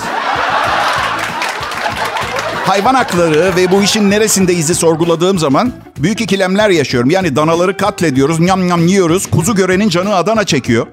Hayvan 2.65 2.95
hakları 2.95 3.55
ve 3.55 3.71
bu 3.71 3.83
işin 3.83 4.11
neresinde 4.11 4.53
izi 4.53 4.75
sorguladığım 4.75 5.39
zaman 5.39 5.71
büyük 5.97 6.21
ikilemler 6.21 6.69
yaşıyorum. 6.69 7.09
Yani 7.09 7.35
danaları 7.35 7.77
katlediyoruz, 7.77 8.39
nyam 8.39 8.67
nyam 8.67 8.87
yiyoruz. 8.87 9.29
Kuzu 9.29 9.55
görenin 9.55 9.89
canı 9.89 10.15
Adana 10.15 10.43
çekiyor. 10.43 10.87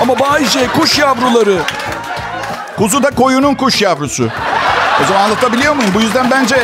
Ama 0.00 0.18
Bay 0.18 0.44
J 0.44 0.66
kuş 0.66 0.98
yavruları. 0.98 1.58
Kuzu 2.78 3.02
da 3.02 3.10
koyunun 3.10 3.54
kuş 3.54 3.82
yavrusu. 3.82 4.28
O 5.04 5.06
zaman 5.08 5.20
anlatabiliyor 5.20 5.74
muyum? 5.74 5.90
Bu 5.94 6.00
yüzden 6.00 6.30
bence 6.30 6.56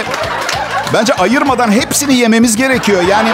bence 0.95 1.15
ayırmadan 1.15 1.73
hepsini 1.73 2.15
yememiz 2.15 2.57
gerekiyor. 2.57 3.03
Yani 3.03 3.29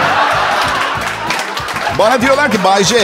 bana 1.99 2.21
diyorlar 2.21 2.51
ki 2.51 2.57
Bay 2.63 2.83
J, 2.83 2.95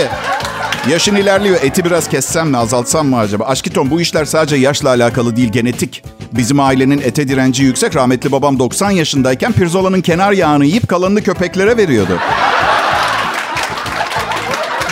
yaşın 0.90 1.16
ilerliyor. 1.16 1.60
Eti 1.64 1.86
biraz 1.86 2.10
kessem 2.10 2.50
mi, 2.50 2.58
azaltsam 2.58 3.08
mı 3.08 3.20
acaba? 3.20 3.46
Aşkiton 3.46 3.92
bu 3.92 4.02
işler 4.02 4.26
sadece 4.26 4.56
yaşla 4.56 4.90
alakalı 4.90 5.36
değil, 5.36 5.52
genetik. 5.52 6.04
Bizim 6.32 6.60
ailenin 6.60 7.02
ete 7.02 7.28
direnci 7.28 7.64
yüksek. 7.64 7.96
Rahmetli 7.96 8.32
babam 8.32 8.60
90 8.60 8.92
yaşındayken 8.92 9.54
pirzolanın 9.54 10.02
kenar 10.02 10.32
yağını 10.32 10.66
yiyip 10.66 10.88
kalanını 10.88 11.24
köpeklere 11.24 11.78
veriyordu. 11.78 12.20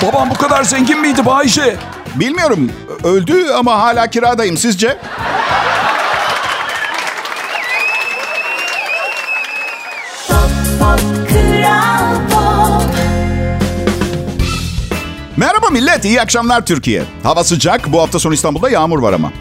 Babam 0.04 0.30
bu 0.30 0.34
kadar 0.34 0.64
zengin 0.64 1.02
miydi 1.02 1.26
Bay 1.26 1.48
J? 1.48 1.76
Bilmiyorum, 2.16 2.72
öldü 3.04 3.52
ama 3.52 3.80
hala 3.80 4.08
kiradayım. 4.10 4.58
Sizce? 4.58 4.98
Merhaba 15.40 15.70
millet, 15.70 16.06
iyi 16.06 16.22
akşamlar 16.22 16.66
Türkiye. 16.66 17.04
Hava 17.24 17.44
sıcak, 17.44 17.94
bu 17.94 18.02
hafta 18.02 18.20
sonu 18.20 18.34
İstanbul'da 18.34 18.70
yağmur 18.70 19.00
var 19.00 19.14
ama. 19.14 19.32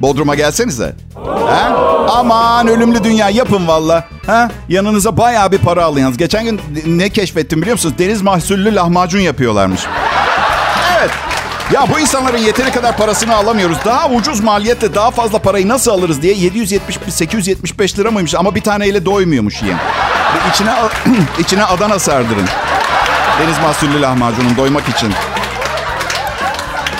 Bodrum'a 0.00 0.34
gelsenize. 0.34 0.94
Ha? 1.24 1.76
Aman 2.08 2.68
ölümlü 2.68 3.04
dünya 3.04 3.30
yapın 3.30 3.68
valla. 3.68 4.04
Ha? 4.26 4.50
Yanınıza 4.68 5.16
bayağı 5.16 5.52
bir 5.52 5.58
para 5.58 5.84
alın 5.84 6.00
yalnız. 6.00 6.16
Geçen 6.16 6.44
gün 6.44 6.60
ne 6.86 7.08
keşfettim 7.08 7.62
biliyor 7.62 7.74
musunuz? 7.74 7.94
Deniz 7.98 8.22
mahsullü 8.22 8.74
lahmacun 8.74 9.18
yapıyorlarmış. 9.18 9.80
Evet. 10.98 11.10
Ya 11.72 11.86
bu 11.94 11.98
insanların 11.98 12.38
yeteri 12.38 12.70
kadar 12.70 12.96
parasını 12.96 13.34
alamıyoruz. 13.34 13.78
Daha 13.84 14.08
ucuz 14.08 14.40
maliyetle 14.40 14.94
daha 14.94 15.10
fazla 15.10 15.38
parayı 15.38 15.68
nasıl 15.68 15.90
alırız 15.90 16.22
diye 16.22 16.34
770 16.34 16.98
875 17.08 17.98
lira 17.98 18.10
mıymış 18.10 18.34
ama 18.34 18.54
bir 18.54 18.60
taneyle 18.60 19.04
doymuyormuş 19.04 19.62
yiyen. 19.62 19.78
Ve 20.34 20.50
içine 20.54 20.74
içine 21.38 21.64
Adana 21.64 21.98
sardırın. 21.98 22.48
Deniz 23.42 23.58
mahsullü 23.58 24.02
lahmacunun 24.02 24.56
doymak 24.56 24.88
için. 24.88 25.12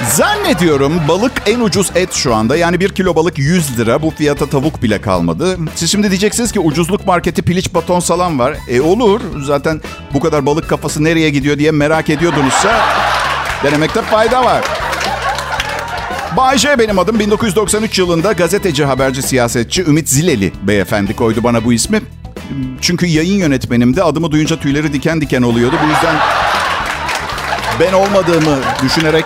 Zannediyorum 0.07 1.01
balık 1.09 1.33
en 1.47 1.61
ucuz 1.61 1.91
et 1.95 2.13
şu 2.13 2.35
anda. 2.35 2.57
Yani 2.57 2.81
bir 2.81 2.89
kilo 2.89 3.17
balık 3.17 3.39
100 3.39 3.79
lira. 3.79 4.03
Bu 4.03 4.11
fiyata 4.11 4.47
tavuk 4.47 4.83
bile 4.83 5.01
kalmadı. 5.01 5.57
Siz 5.75 5.93
şimdi 5.93 6.11
diyeceksiniz 6.11 6.53
ki 6.53 6.61
ucuzluk 6.61 7.07
marketi 7.07 7.43
piliç 7.43 7.75
baton 7.75 8.01
salam 8.01 8.39
var. 8.39 8.57
E 8.69 8.81
olur. 8.81 9.21
Zaten 9.43 9.81
bu 10.15 10.21
kadar 10.21 10.47
balık 10.47 10.69
kafası 10.69 11.05
nereye 11.05 11.31
gidiyor 11.31 11.59
diye 11.59 11.71
merak 11.71 12.11
ediyordunuzsa 12.11 12.81
denemekte 13.65 14.03
fayda 14.03 14.45
var. 14.45 14.65
Bay 16.37 16.59
J 16.59 16.79
benim 16.79 16.99
adım. 16.99 17.19
1993 17.19 17.99
yılında 17.99 18.33
gazeteci, 18.33 18.85
haberci, 18.85 19.23
siyasetçi 19.23 19.83
Ümit 19.83 20.09
Zileli 20.09 20.53
beyefendi 20.63 21.17
koydu 21.17 21.43
bana 21.43 21.65
bu 21.65 21.73
ismi. 21.73 22.01
Çünkü 22.81 23.07
yayın 23.07 23.39
yönetmenimde 23.39 24.03
adımı 24.03 24.31
duyunca 24.31 24.61
tüyleri 24.61 24.93
diken 24.93 25.21
diken 25.21 25.43
oluyordu. 25.43 25.77
Bu 25.85 25.89
yüzden 25.89 26.17
ben 27.81 27.93
olmadığımı 27.93 28.59
düşünerek 28.83 29.25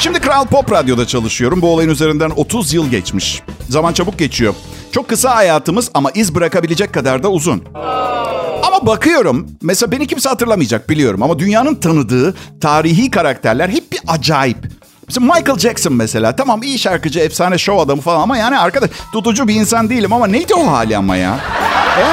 Şimdi 0.00 0.20
Kral 0.20 0.46
Pop 0.46 0.72
Radyo'da 0.72 1.06
çalışıyorum. 1.06 1.62
Bu 1.62 1.72
olayın 1.72 1.90
üzerinden 1.90 2.30
30 2.36 2.72
yıl 2.74 2.90
geçmiş. 2.90 3.42
Zaman 3.68 3.92
çabuk 3.92 4.18
geçiyor. 4.18 4.54
Çok 4.92 5.08
kısa 5.08 5.36
hayatımız 5.36 5.90
ama 5.94 6.10
iz 6.10 6.34
bırakabilecek 6.34 6.94
kadar 6.94 7.22
da 7.22 7.28
uzun. 7.30 7.64
Ama 8.66 8.86
bakıyorum, 8.86 9.46
mesela 9.62 9.92
beni 9.92 10.06
kimse 10.06 10.28
hatırlamayacak 10.28 10.90
biliyorum 10.90 11.22
ama 11.22 11.38
dünyanın 11.38 11.74
tanıdığı 11.74 12.34
tarihi 12.60 13.10
karakterler 13.10 13.68
hep 13.68 13.92
bir 13.92 14.00
acayip. 14.08 14.58
Mesela 15.08 15.34
Michael 15.34 15.58
Jackson 15.58 15.92
mesela. 15.92 16.36
Tamam 16.36 16.62
iyi 16.62 16.78
şarkıcı, 16.78 17.20
efsane 17.20 17.58
show 17.58 17.82
adamı 17.82 18.02
falan 18.02 18.20
ama 18.20 18.36
yani 18.36 18.58
arkadaş 18.58 18.90
tutucu 19.12 19.48
bir 19.48 19.54
insan 19.54 19.90
değilim 19.90 20.12
ama 20.12 20.26
neydi 20.26 20.54
o 20.54 20.66
hali 20.66 20.96
ama 20.96 21.16
ya? 21.16 21.38
E? 21.98 22.04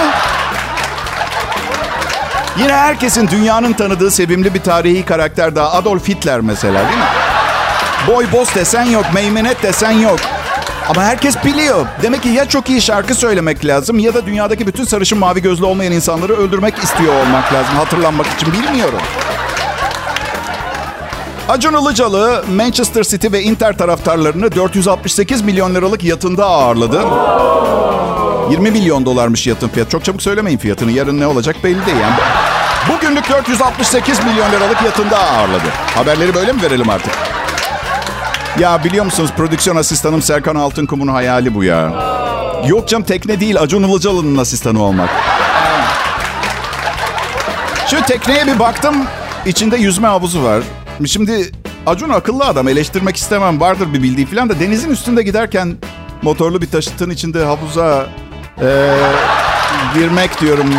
Yine 2.61 2.73
herkesin 2.73 3.27
dünyanın 3.27 3.73
tanıdığı 3.73 4.11
sevimli 4.11 4.53
bir 4.53 4.61
tarihi 4.61 5.05
karakter 5.05 5.55
daha 5.55 5.71
Adolf 5.71 6.07
Hitler 6.07 6.41
mesela 6.41 6.87
değil 6.87 6.97
mi? 6.97 7.26
Boy 8.07 8.25
boss 8.31 8.55
desen 8.55 8.85
yok, 8.85 9.05
meymenet 9.13 9.63
desen 9.63 9.91
yok. 9.91 10.19
Ama 10.89 11.03
herkes 11.03 11.45
biliyor. 11.45 11.85
Demek 12.01 12.23
ki 12.23 12.29
ya 12.29 12.49
çok 12.49 12.69
iyi 12.69 12.81
şarkı 12.81 13.15
söylemek 13.15 13.65
lazım 13.65 13.99
ya 13.99 14.13
da 14.13 14.25
dünyadaki 14.25 14.67
bütün 14.67 14.83
sarışın 14.83 15.17
mavi 15.17 15.41
gözlü 15.41 15.65
olmayan 15.65 15.93
insanları 15.93 16.33
öldürmek 16.33 16.77
istiyor 16.77 17.13
olmak 17.13 17.53
lazım. 17.53 17.75
Hatırlanmak 17.75 18.27
için 18.27 18.53
bilmiyorum. 18.53 18.99
Acun 21.49 21.73
Ilıcalı 21.73 22.43
Manchester 22.55 23.03
City 23.03 23.27
ve 23.31 23.41
Inter 23.41 23.77
taraftarlarını 23.77 24.55
468 24.55 25.41
milyon 25.41 25.75
liralık 25.75 26.03
yatında 26.03 26.45
ağırladı. 26.45 27.05
20 28.51 28.71
milyon 28.71 29.05
dolarmış 29.05 29.47
yatın 29.47 29.67
fiyatı. 29.67 29.91
Çok 29.91 30.05
çabuk 30.05 30.21
söylemeyin 30.21 30.57
fiyatını. 30.57 30.91
Yarın 30.91 31.19
ne 31.19 31.27
olacak 31.27 31.55
belli 31.63 31.85
değil. 31.85 31.97
Yani 32.01 32.15
bugünlük 32.89 33.29
468 33.29 34.23
milyon 34.23 34.51
liralık 34.51 34.81
yatında 34.81 35.17
ağırladı. 35.19 35.67
Haberleri 35.95 36.35
böyle 36.35 36.51
mi 36.51 36.61
verelim 36.61 36.89
artık? 36.89 37.13
Ya 38.59 38.83
biliyor 38.83 39.05
musunuz 39.05 39.31
prodüksiyon 39.37 39.75
asistanım 39.75 40.21
Serkan 40.21 40.55
Altınkum'un 40.55 41.07
hayali 41.07 41.55
bu 41.55 41.63
ya. 41.63 41.93
Yok 42.67 42.87
canım 42.87 43.03
tekne 43.03 43.39
değil 43.39 43.61
Acun 43.61 43.83
Ilıcalı'nın 43.83 44.37
asistanı 44.37 44.83
olmak. 44.83 45.09
Şu 47.87 48.01
tekneye 48.01 48.47
bir 48.47 48.59
baktım 48.59 48.95
içinde 49.45 49.77
yüzme 49.77 50.07
havuzu 50.07 50.43
var. 50.43 50.63
Şimdi 51.05 51.51
Acun 51.85 52.09
akıllı 52.09 52.45
adam 52.45 52.67
eleştirmek 52.67 53.17
istemem 53.17 53.61
vardır 53.61 53.93
bir 53.93 54.03
bildiği 54.03 54.25
falan 54.25 54.49
da 54.49 54.59
denizin 54.59 54.89
üstünde 54.89 55.23
giderken 55.23 55.77
motorlu 56.21 56.61
bir 56.61 56.67
taşıtın 56.67 57.09
içinde 57.09 57.45
havuza 57.45 58.07
ee, 58.61 58.89
girmek 59.95 60.41
diyorum. 60.41 60.73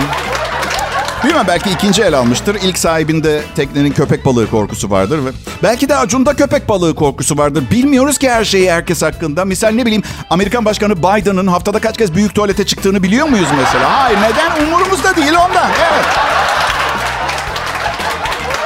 Bilmem 1.24 1.44
belki 1.48 1.70
ikinci 1.70 2.02
el 2.02 2.14
almıştır. 2.18 2.54
İlk 2.62 2.78
sahibinde 2.78 3.42
teknenin 3.56 3.90
köpek 3.90 4.24
balığı 4.24 4.50
korkusu 4.50 4.90
vardır. 4.90 5.24
ve 5.24 5.30
Belki 5.62 5.88
de 5.88 5.96
Acun'da 5.96 6.34
köpek 6.34 6.68
balığı 6.68 6.94
korkusu 6.94 7.38
vardır. 7.38 7.64
Bilmiyoruz 7.70 8.18
ki 8.18 8.30
her 8.30 8.44
şeyi 8.44 8.72
herkes 8.72 9.02
hakkında. 9.02 9.44
Misal 9.44 9.68
ne 9.70 9.86
bileyim 9.86 10.02
Amerikan 10.30 10.64
Başkanı 10.64 10.96
Biden'ın 10.96 11.46
haftada 11.46 11.78
kaç 11.78 11.98
kez 11.98 12.14
büyük 12.14 12.34
tuvalete 12.34 12.66
çıktığını 12.66 13.02
biliyor 13.02 13.28
muyuz 13.28 13.48
mesela? 13.56 14.02
Hayır 14.02 14.18
neden? 14.18 14.66
Umurumuzda 14.66 15.16
değil 15.16 15.32
ondan. 15.32 15.70
Evet. 15.92 16.06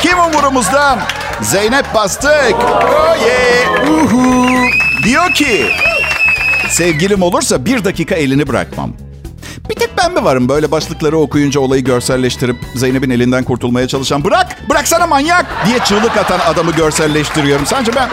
Kim 0.00 0.18
umurumuzda? 0.18 0.98
Zeynep 1.42 1.94
Bastık. 1.94 2.54
Oh 2.54 3.16
yeah. 3.26 3.90
Uhu. 3.90 4.46
Diyor 5.04 5.34
ki 5.34 5.66
sevgilim 6.70 7.22
olursa 7.22 7.64
bir 7.64 7.84
dakika 7.84 8.14
elini 8.14 8.48
bırakmam. 8.48 8.90
Bir 9.72 9.76
tek 9.76 9.98
ben 9.98 10.12
mi 10.14 10.24
varım 10.24 10.48
böyle 10.48 10.70
başlıkları 10.70 11.18
okuyunca 11.18 11.60
olayı 11.60 11.84
görselleştirip 11.84 12.56
Zeynep'in 12.74 13.10
elinden 13.10 13.44
kurtulmaya 13.44 13.88
çalışan 13.88 14.24
bırak, 14.24 14.70
bıraksana 14.70 15.06
manyak 15.06 15.46
diye 15.66 15.78
çığlık 15.78 16.16
atan 16.16 16.38
adamı 16.38 16.72
görselleştiriyorum. 16.72 17.66
Sence 17.66 17.92
ben... 17.96 18.08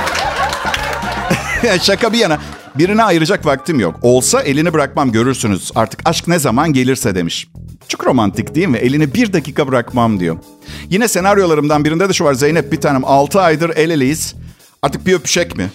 Şaka 1.81 2.13
bir 2.13 2.17
yana 2.17 2.37
birine 2.75 3.03
ayıracak 3.03 3.45
vaktim 3.45 3.79
yok. 3.79 3.95
Olsa 4.01 4.41
elini 4.41 4.73
bırakmam 4.73 5.11
görürsünüz. 5.11 5.71
Artık 5.75 6.01
aşk 6.05 6.27
ne 6.27 6.39
zaman 6.39 6.73
gelirse 6.73 7.15
demiş. 7.15 7.47
Çok 7.87 8.05
romantik 8.05 8.55
değil 8.55 8.67
mi? 8.67 8.77
Elini 8.77 9.13
bir 9.13 9.33
dakika 9.33 9.67
bırakmam 9.67 10.19
diyor. 10.19 10.37
Yine 10.89 11.07
senaryolarımdan 11.07 11.85
birinde 11.85 12.09
de 12.09 12.13
şu 12.13 12.23
var. 12.23 12.33
Zeynep 12.33 12.71
bir 12.71 12.81
tanem 12.81 13.05
6 13.05 13.41
aydır 13.41 13.71
el 13.75 13.89
eleyiz. 13.89 14.35
Artık 14.81 15.05
bir 15.05 15.13
öpüşek 15.13 15.57
mi? 15.57 15.69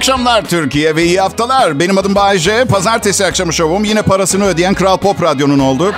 Akşamlar 0.00 0.42
Türkiye 0.42 0.96
ve 0.96 1.04
iyi 1.04 1.20
haftalar. 1.20 1.80
Benim 1.80 1.98
adım 1.98 2.14
Bayece. 2.14 2.64
Pazartesi 2.64 3.26
akşamı 3.26 3.52
şovum 3.52 3.84
yine 3.84 4.02
parasını 4.02 4.44
ödeyen 4.44 4.74
Kral 4.74 4.96
Pop 4.96 5.22
Radyo'nun 5.22 5.58
oldu. 5.58 5.94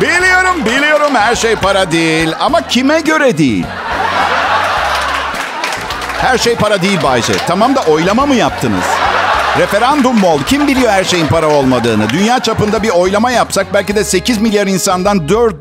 Biliyorum, 0.00 0.66
biliyorum 0.66 1.14
her 1.14 1.36
şey 1.36 1.56
para 1.56 1.92
değil 1.92 2.34
ama 2.40 2.68
kime 2.68 3.00
göre 3.00 3.38
değil? 3.38 3.66
Her 6.20 6.38
şey 6.38 6.54
para 6.54 6.82
değil 6.82 6.98
Bayce. 7.02 7.32
Tamam 7.46 7.74
da 7.76 7.80
oylama 7.80 8.26
mı 8.26 8.34
yaptınız? 8.34 8.84
Referandum 9.58 10.18
mu 10.18 10.28
oldu? 10.28 10.42
Kim 10.46 10.68
biliyor 10.68 10.92
her 10.92 11.04
şeyin 11.04 11.26
para 11.26 11.46
olmadığını? 11.48 12.08
Dünya 12.10 12.40
çapında 12.40 12.82
bir 12.82 12.90
oylama 12.90 13.30
yapsak 13.30 13.66
belki 13.74 13.94
de 13.96 14.04
8 14.04 14.38
milyar 14.38 14.66
insandan 14.66 15.28
4 15.28 15.54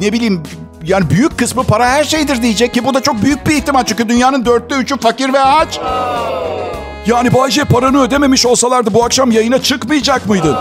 ne 0.00 0.12
bileyim 0.12 0.42
yani 0.90 1.10
büyük 1.10 1.38
kısmı 1.38 1.64
para 1.64 1.88
her 1.88 2.04
şeydir 2.04 2.42
diyecek 2.42 2.74
ki 2.74 2.84
bu 2.84 2.94
da 2.94 3.02
çok 3.02 3.22
büyük 3.22 3.46
bir 3.46 3.56
ihtimal. 3.56 3.84
Çünkü 3.84 4.08
dünyanın 4.08 4.44
dörtte 4.44 4.74
üçü 4.74 4.98
fakir 4.98 5.32
ve 5.32 5.40
aç. 5.40 5.80
Yani 7.06 7.34
Bayce 7.34 7.64
paranı 7.64 8.02
ödememiş 8.02 8.46
olsalardı 8.46 8.94
bu 8.94 9.04
akşam 9.04 9.30
yayına 9.30 9.62
çıkmayacak 9.62 10.26
mıydın? 10.26 10.56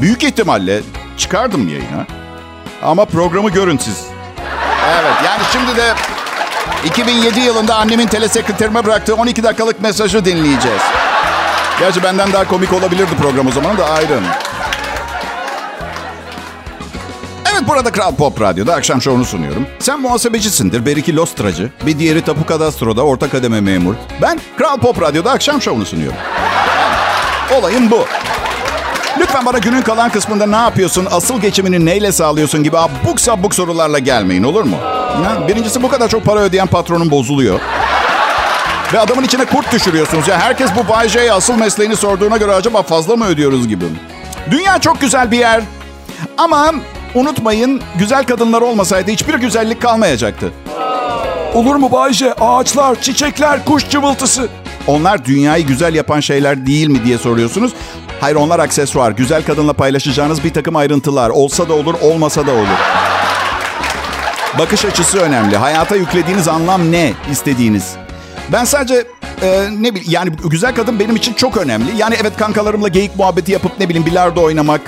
Büyük 0.00 0.24
ihtimalle 0.24 0.80
çıkardım 1.16 1.68
yayına. 1.68 2.06
Ama 2.82 3.04
programı 3.04 3.50
görün 3.50 3.78
siz. 3.78 4.04
Evet 5.00 5.14
yani 5.24 5.42
şimdi 5.52 5.76
de 5.76 5.94
2007 6.84 7.40
yılında 7.40 7.76
annemin 7.76 8.06
telesekreterime 8.06 8.84
bıraktığı 8.84 9.14
12 9.14 9.42
dakikalık 9.42 9.82
mesajı 9.82 10.24
dinleyeceğiz. 10.24 10.82
Gerçi 11.80 12.02
benden 12.02 12.32
daha 12.32 12.48
komik 12.48 12.72
olabilirdi 12.72 13.10
program 13.22 13.46
o 13.46 13.50
zaman 13.50 13.78
da 13.78 13.90
ayrı. 13.90 14.20
Burada 17.70 17.92
Kral 17.92 18.14
Pop 18.14 18.40
Radyo'da 18.40 18.74
akşam 18.74 19.02
şovunu 19.02 19.24
sunuyorum. 19.24 19.66
Sen 19.78 20.00
muhasebecisindir, 20.00 20.86
Beriki 20.86 21.16
Lostracı. 21.16 21.70
Bir 21.86 21.98
diğeri 21.98 22.24
Tapu 22.24 22.46
Kadastro'da 22.46 23.02
orta 23.02 23.30
kademe 23.30 23.60
memur. 23.60 23.94
Ben 24.22 24.40
Kral 24.58 24.78
Pop 24.78 25.02
Radyo'da 25.02 25.30
akşam 25.30 25.62
şovunu 25.62 25.86
sunuyorum. 25.86 26.18
Olayım 27.58 27.90
bu. 27.90 28.04
Lütfen 29.18 29.46
bana 29.46 29.58
günün 29.58 29.82
kalan 29.82 30.10
kısmında 30.10 30.46
ne 30.46 30.56
yapıyorsun, 30.56 31.08
asıl 31.10 31.40
geçimini 31.40 31.86
neyle 31.86 32.12
sağlıyorsun 32.12 32.62
gibi 32.62 32.78
abuk 32.78 33.20
sabuk 33.20 33.54
sorularla 33.54 33.98
gelmeyin 33.98 34.42
olur 34.42 34.64
mu? 34.64 34.76
Ya, 35.24 35.48
birincisi 35.48 35.82
bu 35.82 35.88
kadar 35.88 36.08
çok 36.08 36.24
para 36.24 36.40
ödeyen 36.40 36.66
patronun 36.66 37.10
bozuluyor. 37.10 37.60
Ve 38.92 39.00
adamın 39.00 39.22
içine 39.22 39.44
kurt 39.44 39.72
düşürüyorsunuz. 39.72 40.28
Ya 40.28 40.40
herkes 40.40 40.70
bu 40.76 40.88
Bay 40.92 41.08
J'ye 41.08 41.32
asıl 41.32 41.54
mesleğini 41.54 41.96
sorduğuna 41.96 42.36
göre 42.36 42.54
acaba 42.54 42.82
fazla 42.82 43.16
mı 43.16 43.26
ödüyoruz 43.26 43.68
gibi. 43.68 43.84
Dünya 44.50 44.78
çok 44.78 45.00
güzel 45.00 45.30
bir 45.30 45.38
yer. 45.38 45.62
Ama 46.38 46.72
unutmayın 47.14 47.82
güzel 47.98 48.24
kadınlar 48.24 48.62
olmasaydı 48.62 49.10
hiçbir 49.10 49.34
güzellik 49.34 49.82
kalmayacaktı. 49.82 50.52
Olur 51.54 51.74
mu 51.74 51.92
Bayce? 51.92 52.32
Ağaçlar, 52.32 53.02
çiçekler, 53.02 53.64
kuş 53.64 53.88
cıvıltısı. 53.88 54.48
Onlar 54.86 55.24
dünyayı 55.24 55.66
güzel 55.66 55.94
yapan 55.94 56.20
şeyler 56.20 56.66
değil 56.66 56.88
mi 56.88 57.04
diye 57.04 57.18
soruyorsunuz. 57.18 57.72
Hayır 58.20 58.36
onlar 58.36 58.58
aksesuar. 58.58 59.10
Güzel 59.10 59.44
kadınla 59.44 59.72
paylaşacağınız 59.72 60.44
bir 60.44 60.54
takım 60.54 60.76
ayrıntılar. 60.76 61.30
Olsa 61.30 61.68
da 61.68 61.74
olur, 61.74 61.94
olmasa 62.02 62.46
da 62.46 62.52
olur. 62.52 62.78
Bakış 64.58 64.84
açısı 64.84 65.18
önemli. 65.18 65.56
Hayata 65.56 65.96
yüklediğiniz 65.96 66.48
anlam 66.48 66.92
ne 66.92 67.12
istediğiniz? 67.30 67.94
Ben 68.52 68.64
sadece 68.64 69.04
e, 69.42 69.68
ne 69.70 69.94
bileyim 69.94 70.10
yani 70.10 70.30
güzel 70.50 70.74
kadın 70.74 70.98
benim 70.98 71.16
için 71.16 71.34
çok 71.34 71.56
önemli. 71.56 71.96
Yani 71.96 72.14
evet 72.20 72.36
kankalarımla 72.36 72.88
geyik 72.88 73.16
muhabbeti 73.16 73.52
yapıp 73.52 73.80
ne 73.80 73.88
bileyim 73.88 74.06
bilardo 74.06 74.42
oynamak, 74.42 74.80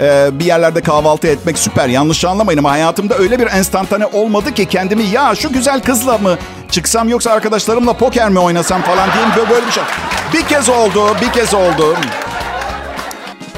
e, 0.00 0.28
bir 0.32 0.44
yerlerde 0.44 0.80
kahvaltı 0.80 1.26
etmek 1.26 1.58
süper. 1.58 1.88
Yanlış 1.88 2.24
anlamayın 2.24 2.58
ama 2.58 2.70
hayatımda 2.70 3.18
öyle 3.18 3.38
bir 3.38 3.46
enstantane 3.46 4.06
olmadı 4.06 4.54
ki 4.54 4.66
kendimi 4.66 5.02
ya 5.02 5.34
şu 5.34 5.52
güzel 5.52 5.82
kızla 5.82 6.18
mı 6.18 6.38
çıksam 6.70 7.08
yoksa 7.08 7.30
arkadaşlarımla 7.30 7.92
poker 7.92 8.28
mi 8.28 8.38
oynasam 8.38 8.82
falan 8.82 9.12
diyeyim 9.12 9.32
böyle, 9.36 9.50
böyle 9.50 9.66
bir 9.66 9.72
şey. 9.72 9.84
Bir 10.32 10.42
kez 10.42 10.68
oldu, 10.68 11.16
bir 11.22 11.32
kez 11.32 11.54
oldu. 11.54 11.96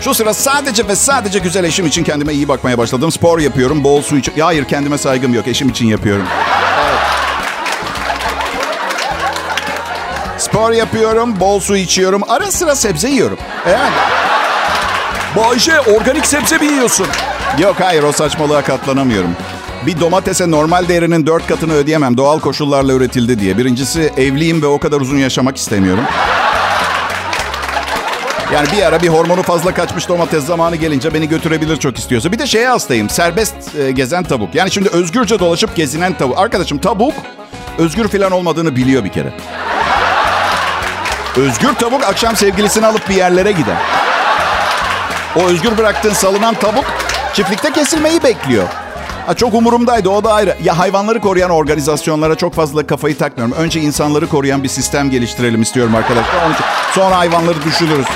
Şu 0.00 0.14
sıra 0.14 0.34
sadece 0.34 0.88
ve 0.88 0.96
sadece 0.96 1.38
güzel 1.38 1.64
eşim 1.64 1.86
için 1.86 2.04
kendime 2.04 2.32
iyi 2.32 2.48
bakmaya 2.48 2.78
başladım. 2.78 3.12
Spor 3.12 3.38
yapıyorum, 3.38 3.84
bol 3.84 4.02
su 4.02 4.16
iç... 4.16 4.30
Ya 4.36 4.46
hayır 4.46 4.64
kendime 4.64 4.98
saygım 4.98 5.34
yok, 5.34 5.48
eşim 5.48 5.68
için 5.68 5.86
yapıyorum. 5.86 6.26
Spor 10.38 10.72
yapıyorum, 10.72 11.40
bol 11.40 11.60
su 11.60 11.76
içiyorum. 11.76 12.22
Ara 12.28 12.50
sıra 12.50 12.74
sebze 12.74 13.08
yiyorum. 13.08 13.38
Evet. 13.66 14.31
Bayce 15.36 15.80
organik 15.80 16.26
sebze 16.26 16.58
mi 16.58 16.66
yiyorsun? 16.66 17.06
Yok 17.58 17.76
hayır 17.80 18.02
o 18.02 18.12
saçmalığa 18.12 18.62
katlanamıyorum. 18.62 19.30
Bir 19.86 20.00
domatese 20.00 20.50
normal 20.50 20.88
değerinin 20.88 21.26
dört 21.26 21.46
katını 21.46 21.72
ödeyemem. 21.72 22.16
Doğal 22.16 22.40
koşullarla 22.40 22.92
üretildi 22.92 23.40
diye. 23.40 23.58
Birincisi 23.58 24.12
evliyim 24.16 24.62
ve 24.62 24.66
o 24.66 24.78
kadar 24.78 25.00
uzun 25.00 25.16
yaşamak 25.16 25.56
istemiyorum. 25.56 26.04
Yani 28.54 28.68
bir 28.76 28.82
ara 28.82 29.02
bir 29.02 29.08
hormonu 29.08 29.42
fazla 29.42 29.74
kaçmış 29.74 30.08
domates 30.08 30.44
zamanı 30.44 30.76
gelince 30.76 31.14
beni 31.14 31.28
götürebilir 31.28 31.76
çok 31.76 31.98
istiyorsa. 31.98 32.32
Bir 32.32 32.38
de 32.38 32.46
şeye 32.46 32.68
hastayım. 32.68 33.08
Serbest 33.08 33.54
e, 33.78 33.90
gezen 33.90 34.24
tavuk. 34.24 34.54
Yani 34.54 34.70
şimdi 34.70 34.88
özgürce 34.88 35.38
dolaşıp 35.38 35.76
gezinen 35.76 36.14
tavuk. 36.14 36.38
Arkadaşım 36.38 36.78
tavuk 36.78 37.14
özgür 37.78 38.08
falan 38.08 38.32
olmadığını 38.32 38.76
biliyor 38.76 39.04
bir 39.04 39.12
kere. 39.12 39.32
Özgür 41.36 41.74
tavuk 41.74 42.04
akşam 42.04 42.36
sevgilisini 42.36 42.86
alıp 42.86 43.08
bir 43.08 43.14
yerlere 43.14 43.52
gider. 43.52 43.76
O 45.36 45.40
özgür 45.42 45.78
bıraktığın 45.78 46.12
salınan 46.12 46.54
tavuk 46.54 46.84
çiftlikte 47.34 47.72
kesilmeyi 47.72 48.22
bekliyor. 48.22 48.64
Ha, 49.26 49.34
çok 49.34 49.54
umurumdaydı 49.54 50.08
o 50.08 50.24
da 50.24 50.32
ayrı. 50.32 50.56
Ya 50.62 50.78
hayvanları 50.78 51.20
koruyan 51.20 51.50
organizasyonlara 51.50 52.34
çok 52.34 52.54
fazla 52.54 52.86
kafayı 52.86 53.18
takmıyorum. 53.18 53.54
Önce 53.56 53.80
insanları 53.80 54.28
koruyan 54.28 54.62
bir 54.62 54.68
sistem 54.68 55.10
geliştirelim 55.10 55.62
istiyorum 55.62 55.94
arkadaşlar. 55.94 56.34
Sonra 56.94 57.18
hayvanları 57.18 57.64
düşünürüz. 57.64 58.06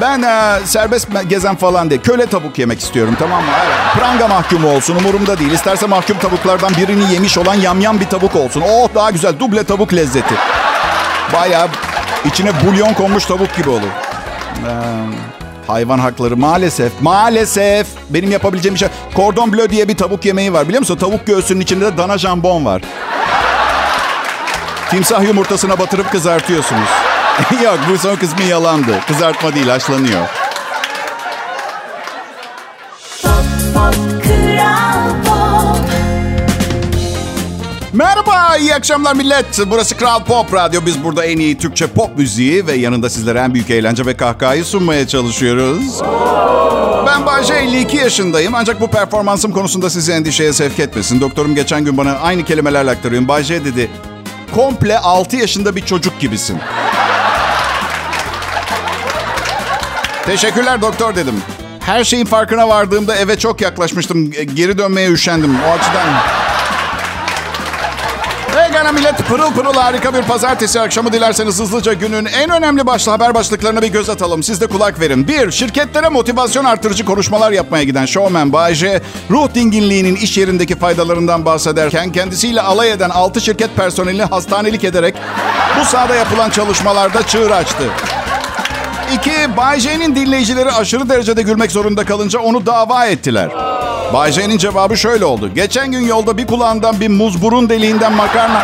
Ben 0.00 0.22
e, 0.22 0.66
serbest 0.66 1.08
gezen 1.28 1.56
falan 1.56 1.90
değil. 1.90 2.00
Köle 2.02 2.26
tavuk 2.26 2.58
yemek 2.58 2.80
istiyorum 2.80 3.16
tamam 3.18 3.42
mı? 3.44 3.50
Evet. 3.66 3.76
Pranga 3.96 4.28
mahkumu 4.28 4.70
olsun 4.70 4.96
umurumda 4.96 5.38
değil. 5.38 5.50
İsterse 5.52 5.86
mahkum 5.86 6.18
tavuklardan 6.18 6.72
birini 6.76 7.12
yemiş 7.12 7.38
olan 7.38 7.54
yamyam 7.54 8.00
bir 8.00 8.06
tavuk 8.06 8.36
olsun. 8.36 8.62
Oh 8.68 8.88
daha 8.94 9.10
güzel 9.10 9.38
duble 9.38 9.64
tavuk 9.64 9.94
lezzeti. 9.94 10.34
Bayağı 11.32 11.68
içine 12.24 12.50
bulyon 12.66 12.94
konmuş 12.94 13.24
tavuk 13.24 13.56
gibi 13.56 13.70
olur. 13.70 13.88
Ee, 14.66 14.70
hayvan 15.66 15.98
hakları 15.98 16.36
maalesef. 16.36 16.92
Maalesef. 17.00 17.86
Benim 18.10 18.30
yapabileceğim 18.30 18.74
bir 18.74 18.80
şey. 18.80 18.88
Cordon 19.16 19.52
bleu 19.52 19.70
diye 19.70 19.88
bir 19.88 19.96
tavuk 19.96 20.24
yemeği 20.24 20.52
var 20.52 20.64
biliyor 20.64 20.80
musun? 20.80 20.96
Tavuk 20.96 21.26
göğsünün 21.26 21.60
içinde 21.60 21.84
de 21.84 21.96
dana 21.96 22.18
jambon 22.18 22.64
var. 22.64 22.82
Timsah 24.90 25.22
yumurtasına 25.22 25.78
batırıp 25.78 26.12
kızartıyorsunuz. 26.12 26.88
Yok 27.64 27.78
bu 27.90 27.98
son 27.98 28.16
kısmı 28.16 28.42
yalandı. 28.42 29.00
Kızartma 29.08 29.54
değil 29.54 29.68
haşlanıyor. 29.68 30.20
Merhaba, 38.54 38.70
iyi 38.70 38.74
akşamlar 38.74 39.14
millet. 39.14 39.46
Burası 39.66 39.96
Kral 39.96 40.24
Pop 40.24 40.54
Radyo. 40.54 40.80
Biz 40.86 41.04
burada 41.04 41.24
en 41.24 41.38
iyi 41.38 41.58
Türkçe 41.58 41.86
pop 41.86 42.18
müziği 42.18 42.66
ve 42.66 42.72
yanında 42.72 43.10
sizlere 43.10 43.38
en 43.38 43.54
büyük 43.54 43.70
eğlence 43.70 44.06
ve 44.06 44.16
kahkahayı 44.16 44.64
sunmaya 44.64 45.08
çalışıyoruz. 45.08 46.00
Ben 47.06 47.26
Bayce 47.26 47.54
52 47.54 47.96
yaşındayım 47.96 48.54
ancak 48.54 48.80
bu 48.80 48.90
performansım 48.90 49.52
konusunda 49.52 49.90
sizi 49.90 50.12
endişeye 50.12 50.52
sevk 50.52 50.78
etmesin. 50.78 51.20
Doktorum 51.20 51.54
geçen 51.54 51.84
gün 51.84 51.96
bana 51.96 52.12
aynı 52.12 52.44
kelimelerle 52.44 52.90
aktarıyorum. 52.90 53.28
Bayce 53.28 53.64
dedi, 53.64 53.90
komple 54.54 54.98
6 54.98 55.36
yaşında 55.36 55.76
bir 55.76 55.86
çocuk 55.86 56.20
gibisin. 56.20 56.58
Teşekkürler 60.26 60.82
doktor 60.82 61.14
dedim. 61.14 61.34
Her 61.80 62.04
şeyin 62.04 62.26
farkına 62.26 62.68
vardığımda 62.68 63.16
eve 63.16 63.38
çok 63.38 63.60
yaklaşmıştım. 63.60 64.30
Geri 64.30 64.78
dönmeye 64.78 65.10
üşendim. 65.10 65.56
O 65.68 65.70
açıdan... 65.70 66.43
Pekala 68.84 68.98
millet 68.98 69.28
pırıl 69.28 69.52
pırıl 69.52 69.74
harika 69.74 70.14
bir 70.14 70.22
pazartesi 70.22 70.80
akşamı 70.80 71.12
dilerseniz 71.12 71.60
hızlıca 71.60 71.92
günün 71.92 72.24
en 72.24 72.50
önemli 72.50 72.86
başlı 72.86 73.12
haber 73.12 73.34
başlıklarına 73.34 73.82
bir 73.82 73.88
göz 73.88 74.10
atalım. 74.10 74.42
Siz 74.42 74.60
de 74.60 74.66
kulak 74.66 75.00
verin. 75.00 75.28
Bir, 75.28 75.50
şirketlere 75.50 76.08
motivasyon 76.08 76.64
artırıcı 76.64 77.04
konuşmalar 77.04 77.52
yapmaya 77.52 77.84
giden 77.84 78.06
showman 78.06 78.52
Bayce, 78.52 79.02
ruh 79.30 79.54
dinginliğinin 79.54 80.16
iş 80.16 80.38
yerindeki 80.38 80.78
faydalarından 80.78 81.44
bahsederken 81.44 82.12
kendisiyle 82.12 82.60
alay 82.60 82.92
eden 82.92 83.10
6 83.10 83.40
şirket 83.40 83.76
personelini 83.76 84.22
hastanelik 84.24 84.84
ederek 84.84 85.14
bu 85.80 85.84
sahada 85.84 86.14
yapılan 86.14 86.50
çalışmalarda 86.50 87.26
çığır 87.26 87.50
açtı. 87.50 87.84
İki, 89.14 89.56
Bay 89.56 89.80
dinleyicileri 90.14 90.72
aşırı 90.72 91.08
derecede 91.08 91.42
gülmek 91.42 91.72
zorunda 91.72 92.04
kalınca 92.04 92.38
onu 92.38 92.66
dava 92.66 93.06
ettiler. 93.06 93.63
Bay 94.12 94.32
J'nin 94.32 94.58
cevabı 94.58 94.96
şöyle 94.96 95.24
oldu. 95.24 95.50
Geçen 95.54 95.92
gün 95.92 96.00
yolda 96.00 96.36
bir 96.36 96.46
kulağından 96.46 97.00
bir 97.00 97.08
muz 97.08 97.42
burun 97.42 97.68
deliğinden 97.68 98.12
makarna... 98.12 98.62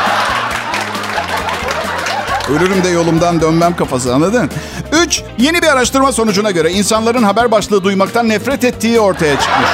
Ölürüm 2.50 2.84
de 2.84 2.88
yolumdan 2.88 3.40
dönmem 3.40 3.76
kafası 3.76 4.14
anladın? 4.14 4.50
Üç, 4.92 5.22
yeni 5.38 5.62
bir 5.62 5.66
araştırma 5.66 6.12
sonucuna 6.12 6.50
göre 6.50 6.72
insanların 6.72 7.22
haber 7.22 7.50
başlığı 7.50 7.84
duymaktan 7.84 8.28
nefret 8.28 8.64
ettiği 8.64 9.00
ortaya 9.00 9.40
çıkmış. 9.40 9.68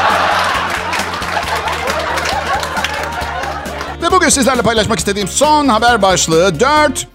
Ve 4.02 4.12
bugün 4.12 4.29
sizlerle 4.29 4.62
paylaşmak 4.62 4.98
istediğim 4.98 5.29
son 5.29 5.68
haber 5.68 6.02
başlığı 6.02 6.61
dört. 6.61 7.07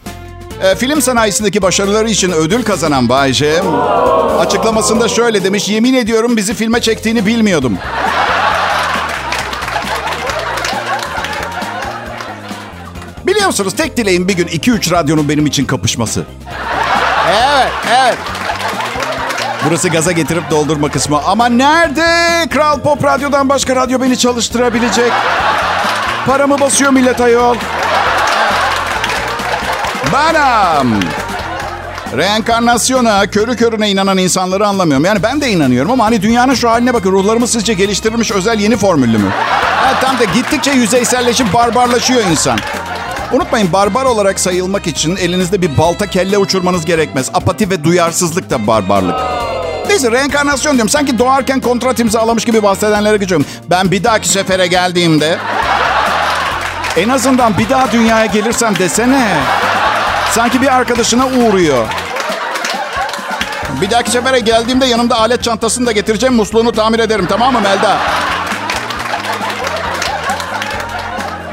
E, 0.64 0.76
film 0.76 1.02
sanayisindeki 1.02 1.62
başarıları 1.62 2.10
için 2.10 2.32
ödül 2.32 2.64
kazanan 2.64 3.10
Bay 3.10 3.34
J, 3.34 3.62
açıklamasında 4.40 5.08
şöyle 5.08 5.44
demiş. 5.44 5.70
Yemin 5.70 5.94
ediyorum 5.94 6.38
bizi 6.38 6.54
filme 6.54 6.82
çektiğini 6.82 7.26
bilmiyordum. 7.26 7.78
Musunuz 13.52 13.74
tek 13.78 13.98
dileğim 13.98 14.28
bir 14.28 14.34
gün 14.34 14.48
2-3 14.48 14.92
radyonun 14.92 15.30
benim 15.30 15.46
için 15.46 15.66
kapışması. 15.66 16.24
Evet, 17.30 17.72
evet. 17.90 18.18
Burası 19.66 19.90
gaza 19.90 20.12
getirip 20.12 20.52
doldurma 20.52 20.90
kısmı. 20.90 21.22
Ama 21.26 21.46
nerede? 21.46 22.48
Kral 22.50 22.80
Pop 22.80 23.04
Radyo'dan 23.04 23.50
başka 23.50 23.76
radyo 23.76 24.02
beni 24.02 24.18
çalıştırabilecek. 24.18 25.12
Paramı 26.26 26.60
basıyor 26.60 26.92
millet 26.92 27.22
ayol. 27.22 27.56
Benim. 30.14 31.00
Reenkarnasyona, 32.18 33.28
körü 33.28 33.56
körüne 33.56 33.90
inanan 33.90 34.18
insanları 34.18 34.68
anlamıyorum. 34.68 35.06
Yani 35.06 35.24
ben 35.24 35.42
de 35.42 35.50
inanıyorum 35.50 35.92
ama 35.92 36.06
hani 36.06 36.22
dünyanın 36.22 36.54
şu 36.54 36.70
haline 36.70 36.94
bakın. 36.94 37.12
Ruhlarımız 37.12 37.52
sizce 37.52 37.74
geliştirilmiş 37.74 38.32
özel 38.32 38.60
yeni 38.60 38.78
formüllü 38.78 39.18
mü? 39.18 39.30
Ha, 39.82 40.00
tam 40.02 40.20
da 40.20 40.24
gittikçe 40.24 40.72
yüzeyselleşip 40.72 41.54
barbarlaşıyor 41.54 42.22
insan. 42.32 42.60
Unutmayın 43.34 43.74
barbar 43.74 44.06
olarak 44.06 44.40
sayılmak 44.40 44.88
için 44.88 45.16
elinizde 45.16 45.62
bir 45.62 45.78
balta 45.78 46.08
kelle 46.08 46.38
uçurmanız 46.38 46.86
gerekmez. 46.86 47.30
Apati 47.34 47.70
ve 47.70 47.84
duyarsızlık 47.84 48.50
da 48.50 48.68
barbarlık. 48.68 49.16
Neyse 49.90 50.12
reenkarnasyon 50.12 50.74
diyorum. 50.74 50.90
Sanki 50.90 51.20
doğarken 51.20 51.60
kontrat 51.60 52.00
imzalamış 52.00 52.46
gibi 52.46 52.64
bahsedenlere 52.64 53.18
geçiyorum. 53.18 53.46
Ben 53.70 53.92
bir 53.92 54.04
dahaki 54.04 54.28
sefere 54.28 54.68
geldiğimde... 54.68 55.38
En 56.98 57.10
azından 57.10 57.58
bir 57.58 57.70
daha 57.70 57.92
dünyaya 57.92 58.26
gelirsem 58.26 58.80
desene. 58.80 59.28
Sanki 60.32 60.62
bir 60.62 60.76
arkadaşına 60.76 61.28
uğruyor. 61.28 61.88
Bir 63.82 63.92
dahaki 63.92 64.12
sefere 64.12 64.40
geldiğimde 64.40 64.86
yanımda 64.86 65.20
alet 65.20 65.44
çantasını 65.44 65.86
da 65.86 65.92
getireceğim. 65.92 66.36
Musluğunu 66.36 66.72
tamir 66.72 67.00
ederim 67.00 67.26
tamam 67.30 67.54
mı 67.54 67.62
Melda? 67.62 67.98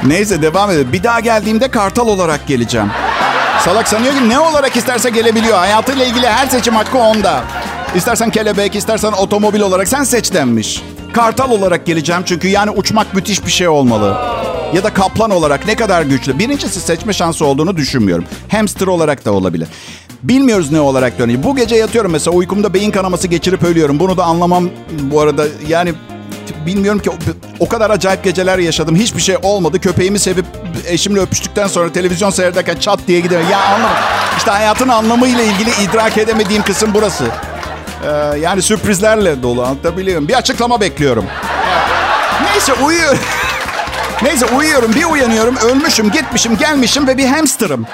Neyse 0.06 0.42
devam 0.42 0.70
edelim. 0.70 0.92
Bir 0.92 1.02
daha 1.02 1.20
geldiğimde 1.20 1.68
kartal 1.70 2.08
olarak 2.08 2.46
geleceğim. 2.46 2.90
Salak 3.64 3.88
sanıyor 3.88 4.14
ki 4.14 4.28
ne 4.28 4.38
olarak 4.38 4.76
isterse 4.76 5.11
gelebiliyor. 5.11 5.58
Hayatıyla 5.58 6.04
ilgili 6.04 6.26
her 6.26 6.46
seçim 6.46 6.74
hakkı 6.74 6.98
onda. 6.98 7.44
İstersen 7.94 8.30
kelebek, 8.30 8.76
istersen 8.76 9.12
otomobil 9.12 9.61
olarak 9.61 9.88
sen 9.88 10.04
seç 10.04 10.32
denmiş. 10.34 10.82
Kartal 11.12 11.50
olarak 11.50 11.87
geleceğim 11.87 12.22
çünkü 12.24 12.48
yani 12.48 12.70
uçmak 12.70 13.14
müthiş 13.14 13.46
bir 13.46 13.50
şey 13.50 13.68
olmalı. 13.68 14.16
Ya 14.74 14.84
da 14.84 14.94
kaplan 14.94 15.30
olarak 15.30 15.66
ne 15.66 15.76
kadar 15.76 16.02
güçlü. 16.02 16.38
Birincisi 16.38 16.80
seçme 16.80 17.12
şansı 17.12 17.44
olduğunu 17.44 17.76
düşünmüyorum. 17.76 18.24
Hamster 18.48 18.87
olarak 18.87 19.24
da 19.24 19.32
olabilir. 19.32 19.68
Bilmiyoruz 20.22 20.72
ne 20.72 20.80
olarak 20.80 21.18
dönüyor. 21.18 21.42
Bu 21.42 21.56
gece 21.56 21.76
yatıyorum 21.76 22.12
mesela 22.12 22.37
uykumda 22.37 22.74
beyin 22.74 22.90
kanaması 22.90 23.28
geçirip 23.28 23.62
ölüyorum. 23.62 24.00
Bunu 24.00 24.16
da 24.16 24.24
anlamam 24.24 24.70
bu 25.02 25.20
arada. 25.20 25.46
Yani 25.68 25.94
bilmiyorum 26.66 27.00
ki 27.00 27.11
o 27.61 27.68
kadar 27.68 27.90
acayip 27.90 28.24
geceler 28.24 28.58
yaşadım. 28.58 28.96
Hiçbir 28.96 29.20
şey 29.22 29.37
olmadı. 29.42 29.80
Köpeğimi 29.80 30.18
sevip 30.18 30.46
eşimle 30.87 31.20
öpüştükten 31.20 31.66
sonra 31.66 31.92
televizyon 31.92 32.30
seyrederken 32.30 32.76
çat 32.76 32.98
diye 33.06 33.20
gidiyor. 33.20 33.40
Ya 33.50 33.58
anlamadım. 33.61 33.96
İşte 34.38 34.50
hayatın 34.50 34.88
anlamıyla 34.88 35.42
ilgili 35.42 35.70
idrak 35.82 36.18
edemediğim 36.18 36.62
kısım 36.62 36.90
burası. 36.94 37.24
Ee, 38.04 38.38
yani 38.38 38.62
sürprizlerle 38.62 39.42
dolu 39.42 39.62
anlatabiliyorum. 39.62 40.28
Bir 40.28 40.34
açıklama 40.34 40.80
bekliyorum. 40.80 41.24
Neyse 42.42 42.72
uyuyorum. 42.72 43.18
Neyse 44.22 44.46
uyuyorum. 44.46 44.94
Bir 44.94 45.04
uyanıyorum. 45.04 45.56
Ölmüşüm, 45.56 46.11
gitmişim, 46.11 46.56
gelmişim 46.56 47.06
ve 47.06 47.18
bir 47.18 47.26
hamsterım. 47.26 47.87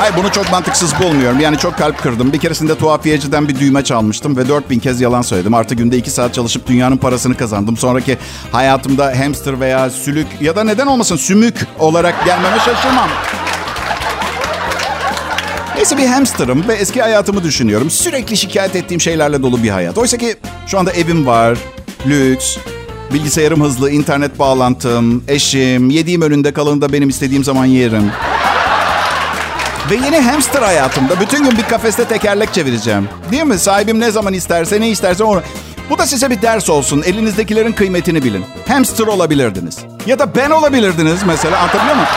Ay 0.00 0.16
bunu 0.16 0.32
çok 0.32 0.52
mantıksız 0.52 1.00
bulmuyorum. 1.02 1.40
Yani 1.40 1.58
çok 1.58 1.78
kalp 1.78 2.02
kırdım. 2.02 2.32
Bir 2.32 2.38
keresinde 2.38 2.78
tuhafiyeciden 2.78 3.48
bir 3.48 3.60
düğme 3.60 3.84
çalmıştım 3.84 4.36
ve 4.36 4.48
4000 4.48 4.78
kez 4.78 5.00
yalan 5.00 5.22
söyledim. 5.22 5.54
Artı 5.54 5.74
günde 5.74 5.96
2 5.96 6.10
saat 6.10 6.34
çalışıp 6.34 6.66
dünyanın 6.66 6.96
parasını 6.96 7.36
kazandım. 7.36 7.76
Sonraki 7.76 8.18
hayatımda 8.52 9.18
hamster 9.18 9.60
veya 9.60 9.90
sülük 9.90 10.26
ya 10.40 10.56
da 10.56 10.64
neden 10.64 10.86
olmasın 10.86 11.16
sümük 11.16 11.54
olarak 11.78 12.24
gelmeme 12.24 12.58
şaşırmam. 12.58 13.08
Neyse 15.76 15.98
bir 15.98 16.06
hamsterım 16.06 16.68
ve 16.68 16.74
eski 16.74 17.02
hayatımı 17.02 17.42
düşünüyorum. 17.42 17.90
Sürekli 17.90 18.36
şikayet 18.36 18.76
ettiğim 18.76 19.00
şeylerle 19.00 19.42
dolu 19.42 19.62
bir 19.62 19.70
hayat. 19.70 19.98
Oysa 19.98 20.16
ki 20.16 20.36
şu 20.66 20.78
anda 20.78 20.92
evim 20.92 21.26
var, 21.26 21.58
lüks, 22.06 22.56
bilgisayarım 23.12 23.62
hızlı, 23.62 23.90
internet 23.90 24.38
bağlantım, 24.38 25.24
eşim, 25.28 25.90
yediğim 25.90 26.22
önünde 26.22 26.52
kalanı 26.52 26.80
da 26.80 26.92
benim 26.92 27.08
istediğim 27.08 27.44
zaman 27.44 27.64
yerim. 27.64 28.12
Ve 29.90 29.94
yeni 29.94 30.20
hamster 30.20 30.62
hayatımda 30.62 31.20
bütün 31.20 31.44
gün 31.44 31.58
bir 31.58 31.62
kafeste 31.62 32.04
tekerlek 32.04 32.54
çevireceğim. 32.54 33.08
Değil 33.30 33.44
mi? 33.44 33.58
Sahibim 33.58 34.00
ne 34.00 34.10
zaman 34.10 34.34
isterse 34.34 34.80
ne 34.80 34.88
isterse 34.88 35.24
onu... 35.24 35.42
Bu 35.90 35.98
da 35.98 36.06
size 36.06 36.30
bir 36.30 36.42
ders 36.42 36.70
olsun. 36.70 37.02
Elinizdekilerin 37.06 37.72
kıymetini 37.72 38.24
bilin. 38.24 38.44
Hamster 38.68 39.06
olabilirdiniz. 39.06 39.78
Ya 40.06 40.18
da 40.18 40.34
ben 40.34 40.50
olabilirdiniz 40.50 41.22
mesela. 41.26 41.58
Anlatabiliyor 41.58 41.94
muyum? 41.94 42.08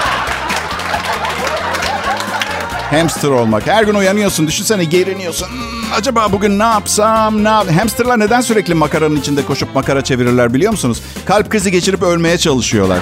Hamster 2.92 3.30
olmak. 3.30 3.68
Her 3.68 3.84
gün 3.84 3.94
uyanıyorsun. 3.94 4.48
Düşünsene 4.48 4.84
geriniyorsun. 4.84 5.48
Hmm, 5.48 5.94
acaba 5.96 6.32
bugün 6.32 6.60
ne 6.60 6.64
yapsam? 6.64 7.44
Ne 7.44 7.50
yap 7.50 7.68
Hamsterlar 7.80 8.20
neden 8.20 8.42
sürekli 8.42 8.74
makaranın 8.74 9.16
içinde 9.16 9.46
koşup 9.46 9.76
makara 9.76 10.04
çevirirler 10.04 10.54
biliyor 10.54 10.72
musunuz? 10.72 11.02
Kalp 11.26 11.50
krizi 11.50 11.72
geçirip 11.72 12.04
ölmeye 12.04 12.38
çalışıyorlar. 12.38 13.00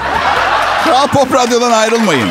Kral 0.83 1.07
Pop 1.07 1.33
Radyo'dan 1.33 1.71
ayrılmayın. 1.71 2.29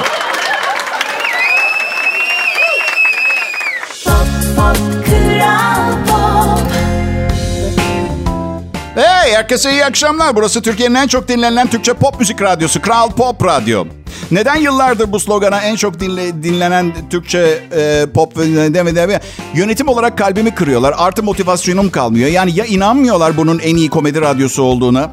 Herkese 9.37 9.73
iyi 9.73 9.85
akşamlar. 9.85 10.37
Burası 10.37 10.63
Türkiye'nin 10.63 10.95
en 10.95 11.07
çok 11.07 11.29
dinlenen 11.29 11.67
Türkçe 11.67 11.93
pop 11.93 12.21
müzik 12.21 12.43
radyosu 12.43 12.83
Kral 12.83 13.11
Pop 13.11 13.45
Radyo. 13.45 13.85
Neden 14.31 14.57
yıllardır 14.57 15.13
bu 15.13 15.21
slogana 15.21 15.61
en 15.61 15.77
çok 15.77 16.01
dinle, 16.01 16.43
dinlenen 16.43 16.93
Türkçe 17.11 17.59
e, 17.77 18.07
pop 18.15 18.39
ve 18.39 18.75
deme 18.75 18.97
deme 18.97 19.21
yönetim 19.55 19.89
olarak 19.89 20.19
kalbimi 20.19 20.55
kırıyorlar. 20.55 20.95
Artı 20.97 21.23
motivasyonum 21.23 21.91
kalmıyor. 21.91 22.29
Yani 22.29 22.59
ya 22.59 22.65
inanmıyorlar 22.65 23.37
bunun 23.37 23.59
en 23.59 23.77
iyi 23.77 23.91
komedi 23.91 24.21
radyosu 24.21 24.63
olduğuna 24.63 25.13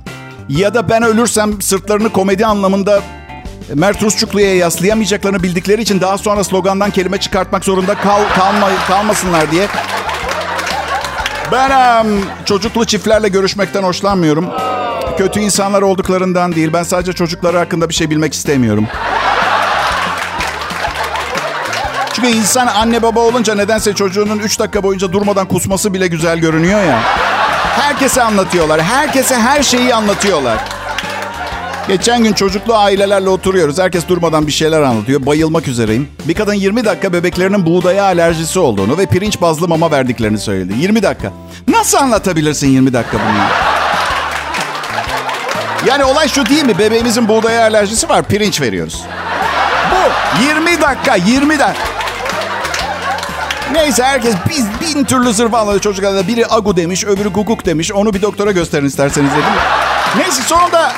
ya 0.49 0.73
da 0.73 0.89
ben 0.89 1.03
ölürsem 1.03 1.61
sırtlarını 1.61 2.09
komedi 2.09 2.45
anlamında 2.45 3.01
Mert 3.73 4.03
Rusçuklu'ya 4.03 4.55
yaslayamayacaklarını 4.55 5.43
bildikleri 5.43 5.81
için 5.81 6.01
daha 6.01 6.17
sonra 6.17 6.43
slogandan 6.43 6.91
kelime 6.91 7.17
çıkartmak 7.17 7.65
zorunda 7.65 7.95
kal, 7.95 8.21
kalma, 8.35 8.69
kalmasınlar 8.87 9.51
diye 9.51 9.67
ben 11.53 12.03
um, 12.05 12.21
çocuklu 12.45 12.85
çiftlerle 12.85 13.27
görüşmekten 13.27 13.83
hoşlanmıyorum. 13.83 14.49
Kötü 15.17 15.39
insanlar 15.39 15.81
olduklarından 15.81 16.55
değil. 16.55 16.73
Ben 16.73 16.83
sadece 16.83 17.13
çocukları 17.13 17.57
hakkında 17.57 17.89
bir 17.89 17.93
şey 17.93 18.09
bilmek 18.09 18.33
istemiyorum. 18.33 18.87
Çünkü 22.13 22.27
insan 22.27 22.67
anne 22.67 23.01
baba 23.01 23.19
olunca 23.19 23.55
nedense 23.55 23.93
çocuğunun 23.93 24.39
3 24.39 24.59
dakika 24.59 24.83
boyunca 24.83 25.11
durmadan 25.11 25.47
kusması 25.47 25.93
bile 25.93 26.07
güzel 26.07 26.39
görünüyor 26.39 26.83
ya. 26.83 26.99
Herkese 27.81 28.23
anlatıyorlar. 28.23 28.81
Herkese 28.81 29.35
her 29.35 29.63
şeyi 29.63 29.95
anlatıyorlar. 29.95 30.57
Geçen 31.87 32.23
gün 32.23 32.33
çocuklu 32.33 32.75
ailelerle 32.75 33.29
oturuyoruz. 33.29 33.79
Herkes 33.79 34.07
durmadan 34.07 34.47
bir 34.47 34.51
şeyler 34.51 34.81
anlatıyor. 34.81 35.25
Bayılmak 35.25 35.67
üzereyim. 35.67 36.07
Bir 36.27 36.33
kadın 36.33 36.53
20 36.53 36.85
dakika 36.85 37.13
bebeklerinin 37.13 37.65
buğdaya 37.65 38.03
alerjisi 38.03 38.59
olduğunu 38.59 38.97
ve 38.97 39.05
pirinç 39.05 39.41
bazlı 39.41 39.67
mama 39.67 39.91
verdiklerini 39.91 40.37
söyledi. 40.37 40.73
20 40.77 41.03
dakika. 41.03 41.31
Nasıl 41.67 41.97
anlatabilirsin 41.97 42.67
20 42.67 42.93
dakika 42.93 43.17
bunu? 43.17 43.43
Yani 45.89 46.03
olay 46.03 46.27
şu 46.27 46.45
değil 46.45 46.63
mi? 46.63 46.77
Bebeğimizin 46.79 47.27
buğdaya 47.27 47.61
alerjisi 47.61 48.09
var. 48.09 48.23
Pirinç 48.23 48.61
veriyoruz. 48.61 49.01
Bu 49.91 50.43
20 50.43 50.81
dakika, 50.81 51.15
20 51.15 51.59
dakika. 51.59 51.83
Neyse 53.73 54.03
herkes 54.03 54.35
biz 54.49 54.65
bin 54.81 55.03
türlü 55.03 55.33
zırva 55.33 55.59
anladı 55.59 55.79
çocuklarda. 55.79 56.27
Biri 56.27 56.47
agu 56.47 56.75
demiş, 56.75 57.05
öbürü 57.05 57.29
guguk 57.29 57.65
demiş. 57.65 57.91
Onu 57.91 58.13
bir 58.13 58.21
doktora 58.21 58.51
gösterin 58.51 58.85
isterseniz 58.85 59.31
dedim. 59.31 59.43
Neyse 60.17 60.41
sonunda... 60.41 60.93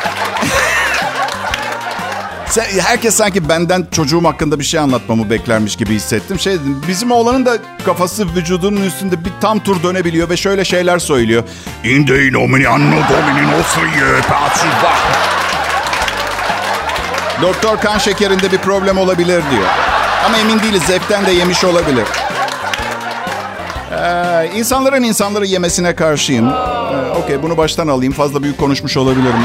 Herkes 2.62 3.16
sanki 3.16 3.50
benden 3.50 3.88
çocuğum 3.92 4.24
hakkında 4.24 4.60
bir 4.60 4.64
şey 4.64 4.80
anlatmamı 4.80 5.30
beklermiş 5.30 5.76
gibi 5.76 5.94
hissettim. 5.94 6.40
Şey 6.40 6.54
dedim, 6.54 6.82
bizim 6.88 7.12
oğlanın 7.12 7.46
da 7.46 7.58
kafası 7.86 8.36
vücudunun 8.36 8.82
üstünde 8.82 9.26
bir 9.26 9.32
tam 9.42 9.60
tur 9.60 9.84
dönebiliyor 9.84 10.30
ve 10.30 10.38
şöyle 10.38 10.66
şeyler 10.66 11.00
söylüyor. 11.00 11.44
Inde 11.84 12.32
nomini 12.32 12.68
anno 12.68 12.96
domini 12.96 13.52
nostri 13.52 13.82
Doktor 17.42 17.78
kan 17.78 17.98
şekerinde 17.98 18.52
bir 18.52 18.58
problem 18.58 18.98
olabilir 18.98 19.44
diyor. 19.52 19.68
Ama 20.26 20.38
emin 20.38 20.60
değiliz. 20.60 20.84
Zevkten 20.84 21.26
de 21.26 21.32
yemiş 21.32 21.64
olabilir. 21.64 22.06
Ee, 24.04 24.50
insanların 24.56 25.04
insanları 25.04 25.46
yemesine 25.46 25.96
karşıyım. 25.96 26.48
Ee, 26.48 27.20
Okey 27.24 27.44
bunu 27.44 27.58
baştan 27.58 27.88
alayım. 27.88 28.14
Fazla 28.14 28.44
büyük 28.44 28.58
konuşmuş 28.58 28.98
olabilirim. 28.98 29.36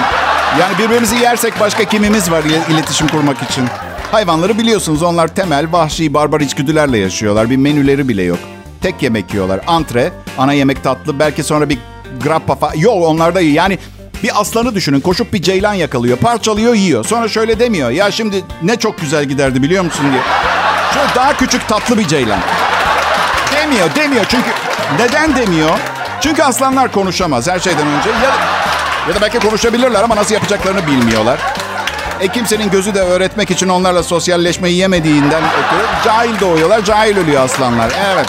Yani 0.60 0.78
birbirimizi 0.78 1.16
yersek 1.16 1.60
başka 1.60 1.84
kimimiz 1.84 2.30
var 2.30 2.42
iletişim 2.70 3.08
kurmak 3.08 3.42
için? 3.42 3.64
Hayvanları 4.12 4.58
biliyorsunuz 4.58 5.02
onlar 5.02 5.28
temel, 5.28 5.72
vahşi, 5.72 6.14
barbar 6.14 6.40
içgüdülerle 6.40 6.98
yaşıyorlar. 6.98 7.50
Bir 7.50 7.56
menüleri 7.56 8.08
bile 8.08 8.22
yok. 8.22 8.38
Tek 8.82 9.02
yemek 9.02 9.34
yiyorlar. 9.34 9.60
Antre, 9.66 10.12
ana 10.38 10.52
yemek 10.52 10.84
tatlı, 10.84 11.18
belki 11.18 11.42
sonra 11.42 11.68
bir 11.68 11.78
grappa 12.24 12.54
falan. 12.54 12.74
Yok 12.74 12.94
onlar 13.02 13.34
da 13.34 13.40
iyi. 13.40 13.52
Yani 13.52 13.78
bir 14.22 14.40
aslanı 14.40 14.74
düşünün. 14.74 15.00
Koşup 15.00 15.32
bir 15.32 15.42
ceylan 15.42 15.74
yakalıyor. 15.74 16.16
Parçalıyor, 16.16 16.74
yiyor. 16.74 17.04
Sonra 17.04 17.28
şöyle 17.28 17.58
demiyor. 17.58 17.90
Ya 17.90 18.10
şimdi 18.10 18.44
ne 18.62 18.76
çok 18.76 19.00
güzel 19.00 19.24
giderdi 19.24 19.62
biliyor 19.62 19.84
musun 19.84 20.06
diye. 20.12 20.22
Şöyle 20.94 21.14
daha 21.14 21.36
küçük 21.36 21.68
tatlı 21.68 21.98
bir 21.98 22.08
ceylan. 22.08 22.40
Demiyor, 23.62 23.94
demiyor. 23.94 24.24
Çünkü 24.28 24.50
neden 24.98 25.36
demiyor? 25.36 25.78
Çünkü 26.20 26.42
aslanlar 26.42 26.92
konuşamaz 26.92 27.48
her 27.48 27.58
şeyden 27.58 27.86
önce. 27.86 28.10
Ya, 28.10 28.34
ya 29.08 29.14
da 29.14 29.20
belki 29.20 29.38
konuşabilirler 29.38 30.02
ama 30.02 30.16
nasıl 30.16 30.34
yapacaklarını 30.34 30.86
bilmiyorlar. 30.86 31.38
E 32.20 32.28
kimsenin 32.28 32.70
gözü 32.70 32.94
de 32.94 33.00
öğretmek 33.00 33.50
için 33.50 33.68
onlarla 33.68 34.02
sosyalleşmeyi 34.02 34.76
yemediğinden 34.76 35.42
ötürü 35.42 36.04
cahil 36.04 36.40
doğuyorlar, 36.40 36.84
cahil 36.84 37.18
ölüyor 37.18 37.44
aslanlar. 37.44 37.92
Evet. 38.14 38.26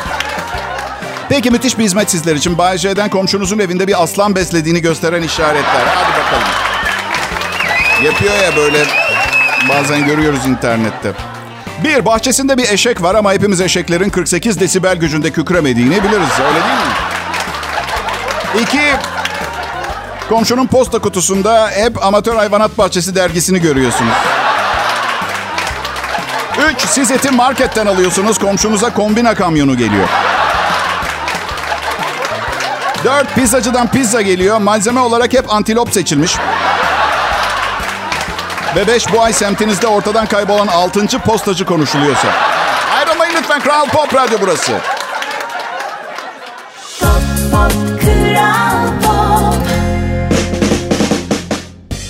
Peki 1.30 1.52
müthiş 1.52 1.78
bir 1.78 1.84
hizmet 1.84 2.12
sizler 2.12 2.36
için. 2.36 2.58
Bay 2.58 2.78
J'den 2.78 3.10
komşunuzun 3.10 3.60
evinde 3.60 3.88
bir 3.88 4.04
aslan 4.04 4.36
beslediğini 4.36 4.82
gösteren 4.82 5.22
işaretler. 5.22 5.86
Hadi 5.96 6.24
bakalım. 6.24 6.48
Yapıyor 8.04 8.34
ya 8.34 8.56
böyle 8.56 8.86
Bazen 9.70 10.06
görüyoruz 10.06 10.46
internette. 10.48 11.12
Bir, 11.84 12.06
bahçesinde 12.06 12.58
bir 12.58 12.70
eşek 12.70 13.02
var 13.02 13.16
ama 13.16 13.34
hepimiz 13.34 13.62
eşeklerin 13.62 14.10
48 14.10 14.60
desibel 14.60 14.96
gücünde 14.96 15.32
kükremediğini 15.32 16.04
biliriz. 16.04 16.40
Öyle 16.40 16.54
değil 16.54 16.76
mi? 16.76 16.94
İki, 18.62 18.82
komşunun 20.30 20.68
posta 20.68 21.00
kutusunda 21.00 21.70
hep 21.70 22.06
Amatör 22.06 22.36
Hayvanat 22.36 22.78
Bahçesi 22.78 23.16
dergisini 23.16 23.62
görüyorsunuz. 23.62 24.14
Üç, 26.72 26.82
siz 26.82 27.12
eti 27.12 27.32
marketten 27.32 27.86
alıyorsunuz, 27.86 28.38
komşunuza 28.40 28.94
kombina 28.94 29.36
kamyonu 29.36 29.78
geliyor. 29.78 30.08
Dört, 33.04 33.36
pizzacıdan 33.36 33.88
pizza 33.92 34.22
geliyor, 34.22 34.58
malzeme 34.58 35.00
olarak 35.00 35.34
hep 35.34 35.54
antilop 35.54 35.94
seçilmiş. 35.94 36.38
Ve 38.76 38.88
beş, 38.88 39.14
bu 39.14 39.22
ay 39.22 39.34
semtinizde 39.34 39.88
ortadan 39.88 40.26
kaybolan 40.26 40.68
altıncı 40.68 41.20
postacı 41.20 41.66
konuşuluyorsa. 41.66 42.28
Ayrılmayın 42.96 43.34
lütfen, 43.38 43.62
Kral 43.62 43.86
Pop 43.86 44.16
Radyo 44.16 44.38
burası. 44.42 44.72
Pop, 47.00 47.10
pop, 47.52 48.02
Kral 48.02 48.88
Pop. 49.02 49.56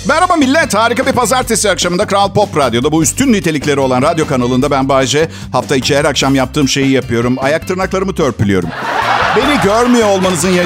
Merhaba 0.08 0.36
millet. 0.36 0.74
Harika 0.74 1.06
bir 1.06 1.12
pazartesi 1.12 1.70
akşamında 1.70 2.06
Kral 2.06 2.32
Pop 2.32 2.56
Radyo'da 2.56 2.92
bu 2.92 3.02
üstün 3.02 3.32
nitelikleri 3.32 3.80
olan 3.80 4.02
radyo 4.02 4.26
kanalında 4.26 4.70
ben 4.70 4.88
Bayce. 4.88 5.28
Hafta 5.52 5.76
içi 5.76 5.96
her 5.96 6.04
akşam 6.04 6.34
yaptığım 6.34 6.68
şeyi 6.68 6.90
yapıyorum. 6.90 7.36
Ayak 7.40 7.68
tırnaklarımı 7.68 8.14
törpülüyorum. 8.14 8.68
Beni 9.36 9.60
görmüyor 9.64 10.08
olmanızın 10.08 10.48
ya, 10.48 10.64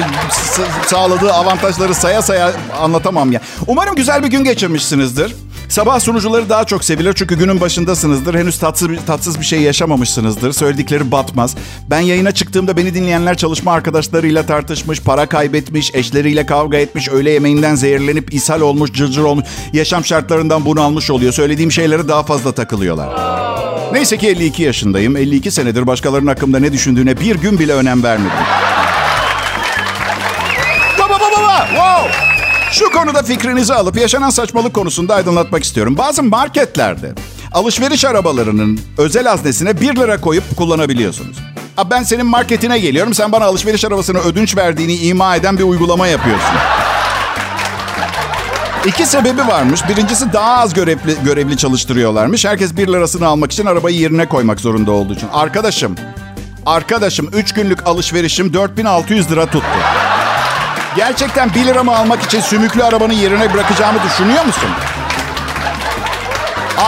sağladığı 0.85 1.33
avantajları 1.33 1.95
saya 1.95 2.21
saya 2.21 2.51
anlatamam 2.81 3.31
ya. 3.31 3.41
Umarım 3.67 3.95
güzel 3.95 4.23
bir 4.23 4.27
gün 4.27 4.43
geçirmişsinizdir. 4.43 5.35
Sabah 5.77 5.99
sunucuları 5.99 6.49
daha 6.49 6.63
çok 6.63 6.83
sevilir 6.83 7.13
çünkü 7.13 7.37
günün 7.37 7.61
başındasınızdır. 7.61 8.35
Henüz 8.35 8.59
tatsız, 8.59 8.89
tatsız 9.07 9.39
bir 9.39 9.45
şey 9.45 9.61
yaşamamışsınızdır. 9.61 10.51
Söyledikleri 10.51 11.11
batmaz. 11.11 11.55
Ben 11.89 11.99
yayına 11.99 12.31
çıktığımda 12.31 12.77
beni 12.77 12.93
dinleyenler 12.93 13.37
çalışma 13.37 13.71
arkadaşlarıyla 13.71 14.45
tartışmış, 14.45 15.01
para 15.01 15.25
kaybetmiş, 15.25 15.95
eşleriyle 15.95 16.45
kavga 16.45 16.77
etmiş, 16.77 17.09
öğle 17.09 17.31
yemeğinden 17.31 17.75
zehirlenip 17.75 18.33
ishal 18.33 18.61
olmuş, 18.61 18.93
cırcır 18.93 19.23
olmuş, 19.23 19.45
yaşam 19.73 20.05
şartlarından 20.05 20.65
bunalmış 20.65 21.11
oluyor. 21.11 21.33
Söylediğim 21.33 21.71
şeylere 21.71 22.07
daha 22.07 22.23
fazla 22.23 22.51
takılıyorlar. 22.51 23.09
Neyse 23.93 24.17
ki 24.17 24.27
52 24.27 24.63
yaşındayım. 24.63 25.17
52 25.17 25.51
senedir 25.51 25.87
başkalarının 25.87 26.27
hakkımda 26.27 26.59
ne 26.59 26.73
düşündüğüne 26.73 27.19
bir 27.19 27.35
gün 27.35 27.59
bile 27.59 27.73
önem 27.73 28.03
vermedim. 28.03 28.31
Baba 30.99 31.13
baba 31.13 31.41
baba! 31.41 31.67
Wow! 31.67 32.26
Şu 32.71 32.91
konuda 32.91 33.23
fikrinizi 33.23 33.73
alıp 33.73 33.97
yaşanan 33.97 34.29
saçmalık 34.29 34.73
konusunda 34.73 35.15
aydınlatmak 35.15 35.63
istiyorum. 35.63 35.97
Bazı 35.97 36.23
marketlerde 36.23 37.13
alışveriş 37.51 38.05
arabalarının 38.05 38.79
özel 38.97 39.27
haznesine 39.27 39.81
1 39.81 39.95
lira 39.95 40.21
koyup 40.21 40.57
kullanabiliyorsunuz. 40.57 41.37
Ha 41.75 41.89
ben 41.89 42.03
senin 42.03 42.25
marketine 42.25 42.79
geliyorum. 42.79 43.13
Sen 43.13 43.31
bana 43.31 43.45
alışveriş 43.45 43.85
arabasını 43.85 44.19
ödünç 44.19 44.57
verdiğini 44.57 44.95
ima 44.95 45.35
eden 45.35 45.57
bir 45.57 45.63
uygulama 45.63 46.07
yapıyorsun. 46.07 46.55
İki 48.85 49.05
sebebi 49.05 49.47
varmış. 49.47 49.81
Birincisi 49.89 50.33
daha 50.33 50.57
az 50.57 50.73
görevli, 50.73 51.15
görevli 51.23 51.57
çalıştırıyorlarmış. 51.57 52.45
Herkes 52.45 52.77
1 52.77 52.87
lirasını 52.87 53.27
almak 53.27 53.51
için 53.51 53.65
arabayı 53.65 53.97
yerine 53.97 54.29
koymak 54.29 54.59
zorunda 54.59 54.91
olduğu 54.91 55.13
için. 55.13 55.27
Arkadaşım, 55.33 55.95
arkadaşım 56.65 57.29
3 57.33 57.53
günlük 57.53 57.87
alışverişim 57.87 58.53
4600 58.53 59.31
lira 59.31 59.45
tuttu. 59.45 59.67
Gerçekten 60.95 61.53
1 61.53 61.65
liramı 61.65 61.97
almak 61.97 62.23
için 62.23 62.41
sümüklü 62.41 62.83
arabanın 62.83 63.13
yerine 63.13 63.53
bırakacağımı 63.53 63.99
düşünüyor 64.03 64.45
musun? 64.45 64.69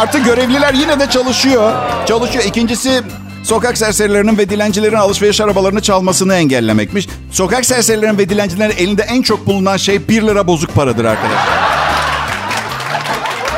Artı 0.01 0.19
görevliler 0.19 0.73
yine 0.73 0.99
de 0.99 1.09
çalışıyor. 1.09 1.73
Çalışıyor. 2.05 2.43
İkincisi 2.43 3.01
sokak 3.43 3.77
serserilerinin 3.77 4.37
ve 4.37 4.49
dilencilerin 4.49 4.95
alışveriş 4.95 5.41
arabalarını 5.41 5.81
çalmasını 5.81 6.35
engellemekmiş. 6.35 7.07
Sokak 7.31 7.65
serserilerin 7.65 8.17
ve 8.17 8.29
dilencilerin 8.29 8.75
elinde 8.77 9.01
en 9.01 9.21
çok 9.21 9.47
bulunan 9.47 9.77
şey 9.77 10.07
1 10.09 10.21
lira 10.21 10.47
bozuk 10.47 10.75
paradır 10.75 11.05
arkadaşlar. 11.05 11.59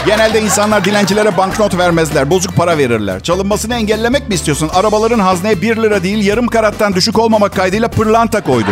Genelde 0.06 0.42
insanlar 0.42 0.86
dilencilere 0.86 1.38
banknot 1.38 1.78
vermezler, 1.78 2.30
bozuk 2.30 2.56
para 2.56 2.78
verirler. 2.78 3.24
Çalınmasını 3.24 3.76
engellemek 3.76 4.30
mi 4.30 4.36
istiyorsun? 4.36 4.70
Arabaların 4.74 5.20
hazneye 5.20 5.62
1 5.62 5.76
lira 5.76 6.04
değil, 6.04 6.26
yarım 6.26 6.48
karattan 6.48 6.94
düşük 6.96 7.20
olmamak 7.20 7.56
kaydıyla 7.56 7.88
pırlanta 7.88 8.42
koydu. 8.44 8.70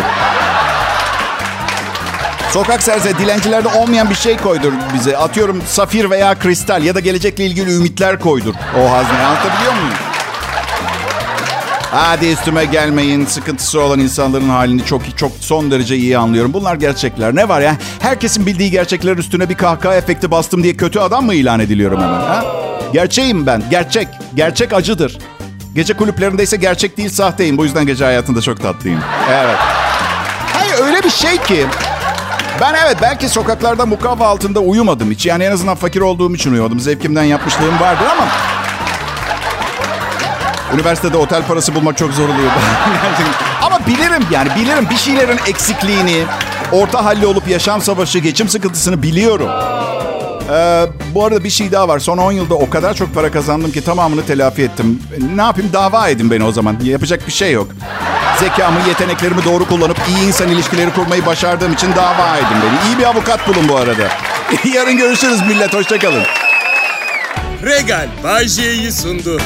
Sokak 2.54 2.84
serse 2.84 3.18
dilencilerde 3.18 3.68
olmayan 3.68 4.10
bir 4.10 4.16
şey 4.16 4.38
koydur 4.38 4.74
bize. 4.94 5.18
Atıyorum 5.18 5.62
safir 5.68 6.10
veya 6.10 6.40
kristal 6.40 6.84
ya 6.84 6.96
da 6.96 7.00
gelecekle 7.00 7.46
ilgili 7.46 7.76
ümitler 7.76 8.20
koydur 8.20 8.54
o 8.78 8.92
hazneye. 8.92 9.24
Anlatabiliyor 9.24 9.74
muyum? 9.74 9.98
Hadi 11.92 12.28
üstüme 12.28 12.66
gelmeyin. 12.66 13.26
Sıkıntısı 13.26 13.82
olan 13.82 14.00
insanların 14.00 14.50
halini 14.50 14.86
çok 14.86 15.18
çok 15.18 15.32
son 15.40 15.72
derece 15.72 15.96
iyi 15.96 16.18
anlıyorum. 16.18 16.54
Bunlar 16.54 16.76
gerçekler. 16.76 17.36
Ne 17.36 17.50
var 17.50 17.62
ya? 17.62 17.76
Herkesin 18.00 18.46
bildiği 18.46 18.72
gerçekler 18.72 19.18
üstüne 19.18 19.50
bir 19.50 19.56
kahkaha 19.56 19.96
efekti 19.96 20.32
bastım 20.32 20.64
diye 20.64 20.78
kötü 20.78 21.00
adam 21.00 21.26
mı 21.26 21.34
ilan 21.34 21.60
ediliyorum 21.60 22.02
hemen? 22.02 22.20
Ha? 22.20 22.46
Gerçeğim 22.94 23.46
ben. 23.46 23.64
Gerçek. 23.72 24.08
Gerçek 24.36 24.74
acıdır. 24.74 25.18
Gece 25.76 25.94
kulüplerinde 25.94 26.44
ise 26.44 26.58
gerçek 26.58 26.98
değil 26.98 27.10
sahteyim. 27.10 27.58
Bu 27.58 27.66
yüzden 27.66 27.86
gece 27.86 28.06
hayatında 28.06 28.42
çok 28.42 28.62
tatlıyım. 28.62 29.00
Evet. 29.32 29.58
Hayır 30.54 30.74
öyle 30.86 31.04
bir 31.04 31.10
şey 31.10 31.38
ki 31.38 31.66
ben 32.62 32.74
evet 32.86 32.98
belki 33.02 33.30
sokaklarda 33.30 33.86
mukavva 33.86 34.28
altında 34.28 34.60
uyumadım 34.60 35.12
hiç. 35.12 35.26
Yani 35.26 35.44
en 35.44 35.52
azından 35.52 35.76
fakir 35.76 36.02
olduğum 36.02 36.36
için 36.36 36.52
uyumadım. 36.52 36.80
Zevkimden 36.80 37.24
yapmışlığım 37.24 37.80
vardır 37.80 38.06
ama... 38.12 38.28
Üniversitede 40.74 41.18
otel 41.18 41.44
parası 41.44 41.76
bulmak 41.76 41.98
çok 41.98 42.14
zor 42.14 42.24
oluyor. 42.24 42.52
ama 43.62 43.80
bilirim 43.88 44.24
yani 44.32 44.50
bilirim 44.56 44.88
bir 44.90 44.98
şeylerin 44.98 45.40
eksikliğini, 45.48 46.24
orta 46.72 47.06
halli 47.06 47.26
olup 47.26 47.48
yaşam 47.48 47.82
savaşı, 47.82 48.20
geçim 48.20 48.50
sıkıntısını 48.50 49.04
biliyorum. 49.04 49.50
Ee, 50.52 50.86
bu 51.16 51.26
arada 51.26 51.44
bir 51.44 51.50
şey 51.50 51.72
daha 51.72 51.88
var. 51.88 52.00
Son 52.00 52.18
10 52.18 52.32
yılda 52.32 52.56
o 52.56 52.70
kadar 52.70 52.94
çok 52.94 53.14
para 53.14 53.32
kazandım 53.32 53.72
ki 53.72 53.84
tamamını 53.84 54.26
telafi 54.26 54.62
ettim. 54.62 55.04
Ne 55.36 55.42
yapayım 55.42 55.74
dava 55.74 56.10
edin 56.10 56.32
beni 56.32 56.44
o 56.44 56.52
zaman. 56.52 56.78
Yapacak 56.84 57.28
bir 57.28 57.32
şey 57.32 57.52
yok. 57.52 57.68
Zekamı, 58.40 58.80
yeteneklerimi 58.88 59.46
doğru 59.46 59.68
kullanıp 59.68 59.98
iyi 60.10 60.28
insan 60.28 60.48
ilişkileri 60.50 60.94
kurmayı 60.94 61.26
başardığım 61.26 61.74
için 61.74 61.96
dava 61.96 62.38
edin 62.38 62.58
beni. 62.64 62.90
İyi 62.90 63.00
bir 63.00 63.04
avukat 63.04 63.48
bulun 63.48 63.70
bu 63.70 63.78
arada. 63.78 64.08
Yarın 64.74 64.98
görüşürüz 64.98 65.42
millet. 65.42 65.74
Hoşçakalın. 65.74 66.24
Regal 67.64 68.08
Bay 68.24 68.48
sundu. 68.92 69.42